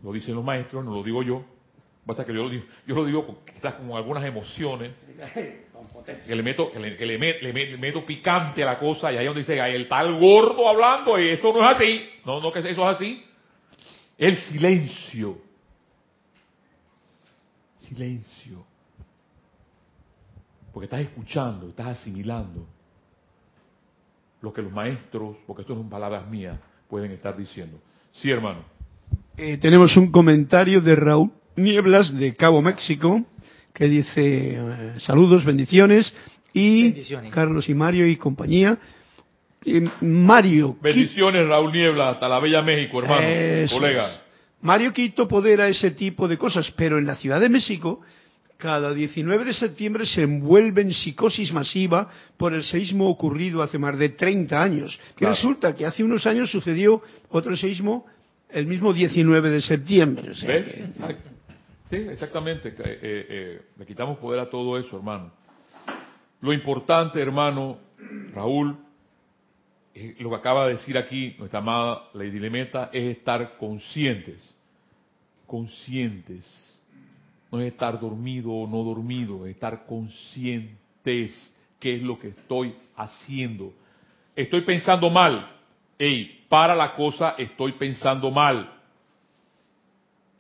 lo 0.03 0.13
dicen 0.13 0.35
los 0.35 0.45
maestros, 0.45 0.85
no 0.85 0.93
lo 0.93 1.05
digo 1.05 1.23
yo, 1.23 1.45
basta 2.05 2.25
que 2.27 2.35
yo 2.35 2.43
lo 2.43 2.51
digo, 2.51 2.65
yo 2.85 2.95
lo 2.97 3.05
digo 3.05 3.39
quizás 3.47 3.75
con 3.75 3.93
algunas 3.93 4.25
emociones, 4.25 4.93
que 5.33 6.35
le 6.35 6.43
meto, 6.43 6.73
que 6.73 6.81
le, 6.81 7.79
meto 7.79 8.05
picante 8.05 8.65
a 8.65 8.67
la 8.67 8.79
cosa 8.81 9.13
y 9.13 9.17
ahí 9.17 9.25
donde 9.25 9.43
dice, 9.43 9.61
el 9.61 9.87
tal 9.87 10.19
gordo 10.19 10.69
hablando, 10.69 11.17
y 11.21 11.29
eso 11.29 11.53
no 11.53 11.61
es 11.61 11.77
así, 11.77 12.05
no, 12.27 12.41
no 12.41 12.53
que 12.53 12.59
eso 12.59 12.69
es 12.69 12.79
así, 12.97 13.25
el 14.19 14.37
silencio, 14.39 15.39
silencio, 17.79 18.67
porque 20.73 20.87
estás 20.87 21.01
escuchando, 21.03 21.69
estás 21.69 21.99
asimilando 21.99 22.67
lo 24.41 24.53
que 24.53 24.63
los 24.63 24.73
maestros, 24.73 25.37
porque 25.47 25.63
esto 25.63 25.75
son 25.77 25.89
palabras 25.89 26.27
mías, 26.27 26.59
pueden 26.93 27.13
estar 27.13 27.35
diciendo. 27.35 27.81
Sí, 28.13 28.31
hermano. 28.31 28.67
Eh, 29.39 29.57
tenemos 29.57 29.97
un 29.97 30.13
comentario 30.13 30.83
de 30.83 30.95
Raúl 30.95 31.31
Nieblas 31.57 32.15
de 32.15 32.37
Cabo 32.37 32.61
México 32.61 33.25
que 33.73 33.87
dice 33.87 34.59
eh, 34.59 34.95
saludos, 34.99 35.43
bendiciones 35.43 36.13
y 36.53 36.93
Carlos 37.31 37.71
y 37.71 37.73
Mario 37.73 38.07
y 38.07 38.17
compañía. 38.17 38.77
Mario. 40.03 40.77
Bendiciones, 40.83 41.49
Raúl 41.49 41.73
Nieblas, 41.73 42.17
hasta 42.17 42.29
la 42.29 42.39
Bella 42.41 42.61
México, 42.61 43.01
hermano, 43.01 43.27
colega. 43.71 44.23
Mario 44.61 44.93
Quito 44.93 45.27
podera 45.27 45.69
ese 45.69 45.93
tipo 45.93 46.29
de 46.29 46.37
cosas, 46.37 46.71
pero 46.77 46.99
en 46.99 47.07
la 47.07 47.17
Ciudad 47.17 47.41
de 47.41 47.49
México 47.49 48.03
cada 48.63 48.95
19 48.95 49.45
de 49.45 49.55
septiembre 49.55 50.07
se 50.07 50.23
envuelve 50.23 50.83
en 50.83 50.93
psicosis 50.93 51.53
masiva 51.53 52.09
por 52.37 52.55
el 52.55 52.63
seísmo 52.63 53.09
ocurrido 53.09 53.61
hace 53.61 53.77
más 53.77 53.99
de 53.99 54.11
30 54.11 54.63
años. 54.63 55.01
Que 55.17 55.27
resulta 55.27 55.75
que 55.75 55.85
hace 55.85 56.05
unos 56.05 56.25
años 56.29 56.49
sucedió 56.49 57.03
otro 57.31 57.57
seísmo 57.57 58.07
el 58.49 58.69
mismo 58.69 58.93
19 58.93 59.51
de 59.51 59.61
septiembre. 59.61 60.29
¿Ves? 60.47 60.95
Sí, 61.91 61.97
exactamente. 61.97 62.69
Eh, 62.69 62.75
eh, 62.79 63.27
eh, 63.29 63.63
le 63.77 63.85
quitamos 63.85 64.17
poder 64.19 64.39
a 64.39 64.49
todo 64.49 64.79
eso, 64.79 64.97
hermano. 64.97 65.33
Lo 66.41 66.53
importante, 66.53 67.21
hermano, 67.21 67.79
Raúl, 68.33 68.77
lo 70.21 70.31
que 70.31 70.37
acaba 70.37 70.69
de 70.69 70.75
decir 70.75 70.97
aquí 70.97 71.35
nuestra 71.37 71.59
amada 71.59 72.11
Lady 72.15 72.39
Lemeta, 72.39 72.91
es 72.93 73.17
estar 73.17 73.57
conscientes. 73.59 74.55
Conscientes 75.49 76.72
no 77.53 77.61
es 77.61 77.71
estar 77.71 78.01
dormido 78.01 78.51
o 78.51 78.67
no 78.67 78.83
dormido, 78.83 79.45
es 79.45 79.55
estar 79.55 79.85
conscientes 79.85 81.55
qué 81.79 81.97
es 81.97 82.03
lo 82.03 82.19
que 82.19 82.29
estoy 82.29 82.75
haciendo. 82.97 83.75
Estoy 84.35 84.63
pensando 84.63 85.11
mal. 85.11 85.55
Ey, 85.99 86.47
para 86.49 86.75
la 86.75 86.95
cosa, 86.95 87.35
estoy 87.37 87.73
pensando 87.73 88.31
mal. 88.31 88.73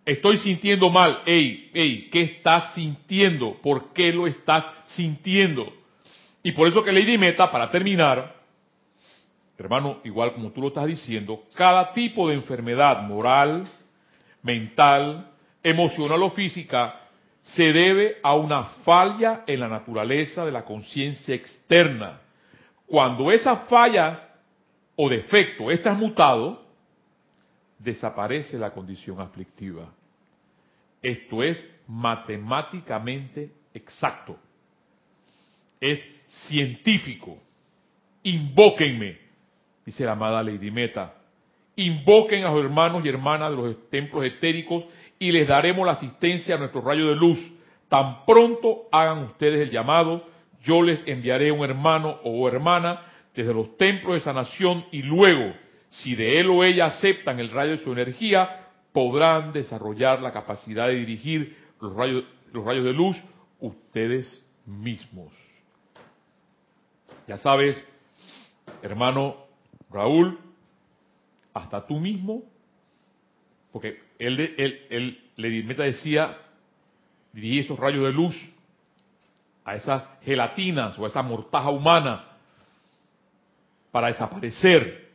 Estoy 0.06 0.38
sintiendo 0.38 0.88
mal. 0.88 1.20
Ey, 1.26 1.70
ey, 1.74 2.08
¿qué 2.10 2.22
estás 2.22 2.74
sintiendo? 2.74 3.60
¿Por 3.60 3.92
qué 3.92 4.10
lo 4.10 4.26
estás 4.26 4.64
sintiendo? 4.84 5.70
Y 6.42 6.52
por 6.52 6.66
eso 6.66 6.82
que 6.82 6.92
Lady 6.92 7.18
Meta, 7.18 7.50
para 7.50 7.70
terminar, 7.70 8.36
hermano, 9.58 9.98
igual 10.04 10.32
como 10.32 10.50
tú 10.50 10.62
lo 10.62 10.68
estás 10.68 10.86
diciendo, 10.86 11.42
cada 11.54 11.92
tipo 11.92 12.28
de 12.28 12.36
enfermedad 12.36 13.02
moral, 13.02 13.64
mental, 14.42 15.28
emocional 15.62 16.22
o 16.22 16.30
física 16.30 17.01
se 17.42 17.72
debe 17.72 18.18
a 18.22 18.34
una 18.34 18.64
falla 18.84 19.44
en 19.46 19.60
la 19.60 19.68
naturaleza 19.68 20.44
de 20.44 20.52
la 20.52 20.64
conciencia 20.64 21.34
externa. 21.34 22.20
Cuando 22.86 23.32
esa 23.32 23.56
falla 23.66 24.28
o 24.96 25.08
defecto 25.08 25.70
es 25.70 25.82
transmutado, 25.82 26.64
desaparece 27.78 28.58
la 28.58 28.70
condición 28.70 29.20
aflictiva. 29.20 29.92
Esto 31.02 31.42
es 31.42 31.68
matemáticamente 31.88 33.50
exacto. 33.74 34.38
Es 35.80 36.00
científico. 36.46 37.38
Invóquenme, 38.22 39.18
dice 39.84 40.04
la 40.04 40.12
amada 40.12 40.44
Lady 40.44 40.70
Meta. 40.70 41.14
Invoquen 41.74 42.44
a 42.44 42.52
los 42.52 42.64
hermanos 42.64 43.04
y 43.04 43.08
hermanas 43.08 43.50
de 43.50 43.56
los 43.56 43.90
templos 43.90 44.24
etéricos 44.24 44.84
y 45.22 45.30
les 45.30 45.46
daremos 45.46 45.86
la 45.86 45.92
asistencia 45.92 46.56
a 46.56 46.58
nuestro 46.58 46.80
rayo 46.80 47.06
de 47.06 47.14
luz. 47.14 47.38
Tan 47.88 48.24
pronto 48.26 48.88
hagan 48.90 49.18
ustedes 49.18 49.60
el 49.60 49.70
llamado, 49.70 50.24
yo 50.64 50.82
les 50.82 51.06
enviaré 51.06 51.52
un 51.52 51.62
hermano 51.62 52.18
o 52.24 52.48
hermana 52.48 53.02
desde 53.32 53.54
los 53.54 53.76
templos 53.76 54.14
de 54.14 54.20
sanación 54.20 54.84
y 54.90 55.02
luego, 55.02 55.54
si 55.90 56.16
de 56.16 56.40
él 56.40 56.50
o 56.50 56.64
ella 56.64 56.86
aceptan 56.86 57.38
el 57.38 57.52
rayo 57.52 57.70
de 57.70 57.78
su 57.78 57.92
energía, 57.92 58.66
podrán 58.92 59.52
desarrollar 59.52 60.20
la 60.20 60.32
capacidad 60.32 60.88
de 60.88 60.96
dirigir 60.96 61.56
los 61.80 61.94
rayos, 61.94 62.24
los 62.52 62.64
rayos 62.64 62.84
de 62.84 62.92
luz 62.92 63.16
ustedes 63.60 64.44
mismos. 64.66 65.32
Ya 67.28 67.38
sabes, 67.38 67.80
hermano 68.82 69.36
Raúl, 69.88 70.36
hasta 71.54 71.86
tú 71.86 72.00
mismo 72.00 72.42
porque 73.70 74.00
él, 74.26 74.54
él, 74.88 75.18
él 75.36 75.64
Meta 75.64 75.82
decía, 75.82 76.38
dirigir 77.32 77.64
esos 77.64 77.78
rayos 77.78 78.04
de 78.04 78.12
luz 78.12 78.34
a 79.64 79.74
esas 79.74 80.08
gelatinas 80.22 80.98
o 80.98 81.04
a 81.04 81.08
esa 81.08 81.22
mortaja 81.22 81.70
humana 81.70 82.24
para 83.90 84.08
desaparecer. 84.08 85.10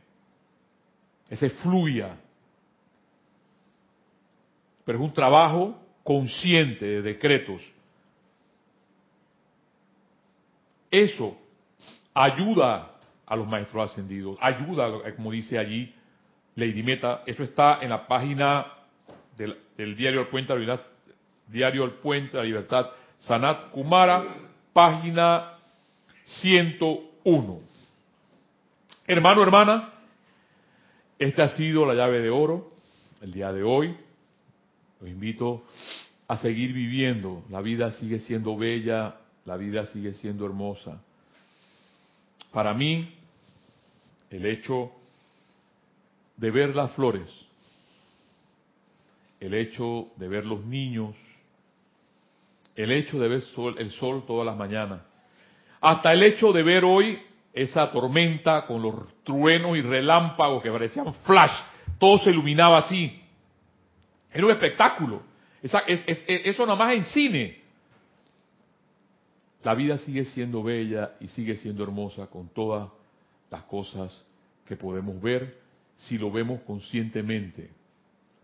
Ese 1.29 1.49
fluya. 1.49 2.17
Pero 4.85 4.99
es 4.99 5.03
un 5.03 5.13
trabajo 5.13 5.77
consciente 6.03 6.85
de 6.85 7.01
decretos. 7.01 7.61
Eso 10.89 11.37
ayuda 12.13 12.93
a 13.25 13.35
los 13.35 13.45
maestros 13.45 13.91
ascendidos, 13.91 14.37
ayuda, 14.39 15.13
como 15.15 15.31
dice 15.31 15.59
allí, 15.59 15.93
Lady 16.55 16.81
Meta. 16.81 17.23
Eso 17.25 17.43
está 17.43 17.79
en 17.81 17.89
la 17.89 18.07
página 18.07 18.76
del, 19.37 19.95
diario 19.95 20.21
El 20.21 20.27
Puente 20.27 20.57
Libertad, 20.57 20.85
diario 21.47 21.85
El 21.85 21.91
Puente 21.91 22.31
de 22.31 22.37
la 22.37 22.43
Libertad, 22.43 22.87
Sanat 23.19 23.71
Kumara, 23.71 24.25
página 24.73 25.53
101. 26.25 27.59
Hermano, 29.05 29.43
hermana, 29.43 29.93
esta 31.17 31.43
ha 31.43 31.49
sido 31.49 31.85
la 31.85 31.93
llave 31.93 32.21
de 32.21 32.29
oro 32.29 32.73
el 33.21 33.31
día 33.31 33.53
de 33.53 33.63
hoy. 33.63 33.95
Los 34.99 35.09
invito 35.09 35.63
a 36.27 36.37
seguir 36.37 36.73
viviendo. 36.73 37.43
La 37.49 37.61
vida 37.61 37.91
sigue 37.93 38.19
siendo 38.19 38.57
bella, 38.57 39.15
la 39.45 39.55
vida 39.55 39.85
sigue 39.87 40.13
siendo 40.13 40.45
hermosa. 40.45 41.01
Para 42.51 42.73
mí, 42.73 43.13
el 44.29 44.45
hecho 44.45 44.91
de 46.35 46.51
ver 46.51 46.75
las 46.75 46.91
flores, 46.91 47.27
el 49.39 49.53
hecho 49.53 50.09
de 50.15 50.27
ver 50.27 50.45
los 50.45 50.65
niños, 50.65 51.15
el 52.75 52.91
hecho 52.91 53.19
de 53.19 53.27
ver 53.27 53.43
el 53.77 53.91
sol 53.91 54.23
todas 54.25 54.45
las 54.45 54.57
mañanas, 54.57 55.01
hasta 55.81 56.13
el 56.13 56.23
hecho 56.23 56.51
de 56.51 56.63
ver 56.63 56.83
hoy 56.83 57.19
esa 57.53 57.91
tormenta 57.91 58.65
con 58.65 58.81
los 58.81 59.23
truenos 59.23 59.77
y 59.77 59.81
relámpagos 59.81 60.61
que 60.61 60.71
parecían 60.71 61.13
flash, 61.13 61.51
todo 61.99 62.19
se 62.19 62.29
iluminaba 62.29 62.77
así. 62.77 63.21
Era 64.31 64.45
un 64.45 64.51
espectáculo. 64.51 65.23
eso 65.61 66.65
nada 66.65 66.77
más 66.77 66.93
en 66.93 67.03
cine. 67.05 67.61
La 69.63 69.73
vida 69.73 69.97
sigue 69.97 70.23
siendo 70.25 70.61
bella 70.63 71.15
y 71.19 71.27
sigue 71.27 71.57
siendo 71.57 71.83
hermosa 71.83 72.27
con 72.27 72.49
todas 72.49 72.89
las 73.49 73.63
cosas 73.63 74.25
que 74.65 74.75
podemos 74.75 75.19
ver 75.21 75.57
si 75.95 76.17
lo 76.17 76.31
vemos 76.31 76.61
conscientemente, 76.61 77.71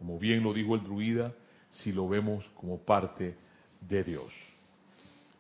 como 0.04 0.20
bien 0.20 0.44
lo 0.44 0.54
dijo 0.54 0.76
el 0.76 0.84
druida, 0.84 1.34
si 1.72 1.94
lo 1.94 2.10
vemos 2.10 2.44
como 2.56 2.78
parte 2.84 3.38
de 3.80 4.04
Dios. 4.04 4.34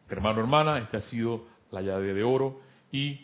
Hermano, 0.09 0.39
hermana, 0.39 0.78
esta 0.78 0.99
ha 0.99 1.01
sido 1.01 1.43
la 1.70 1.82
llave 1.82 2.14
de 2.14 2.24
oro 2.24 2.61
y 2.89 3.20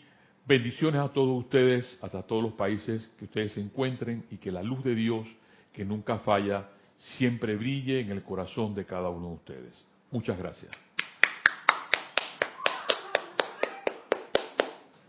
bendiciones 0.46 1.00
a 1.00 1.08
todos 1.08 1.42
ustedes, 1.42 1.98
hasta 2.02 2.22
todos 2.24 2.42
los 2.42 2.52
países 2.52 3.10
que 3.18 3.24
ustedes 3.24 3.52
se 3.52 3.60
encuentren 3.62 4.26
y 4.30 4.36
que 4.36 4.52
la 4.52 4.62
luz 4.62 4.84
de 4.84 4.94
Dios, 4.94 5.26
que 5.72 5.82
nunca 5.82 6.18
falla, 6.18 6.68
siempre 6.98 7.56
brille 7.56 8.00
en 8.00 8.10
el 8.10 8.22
corazón 8.22 8.74
de 8.74 8.84
cada 8.84 9.08
uno 9.08 9.28
de 9.28 9.34
ustedes. 9.36 9.86
Muchas 10.10 10.36
gracias. 10.36 10.89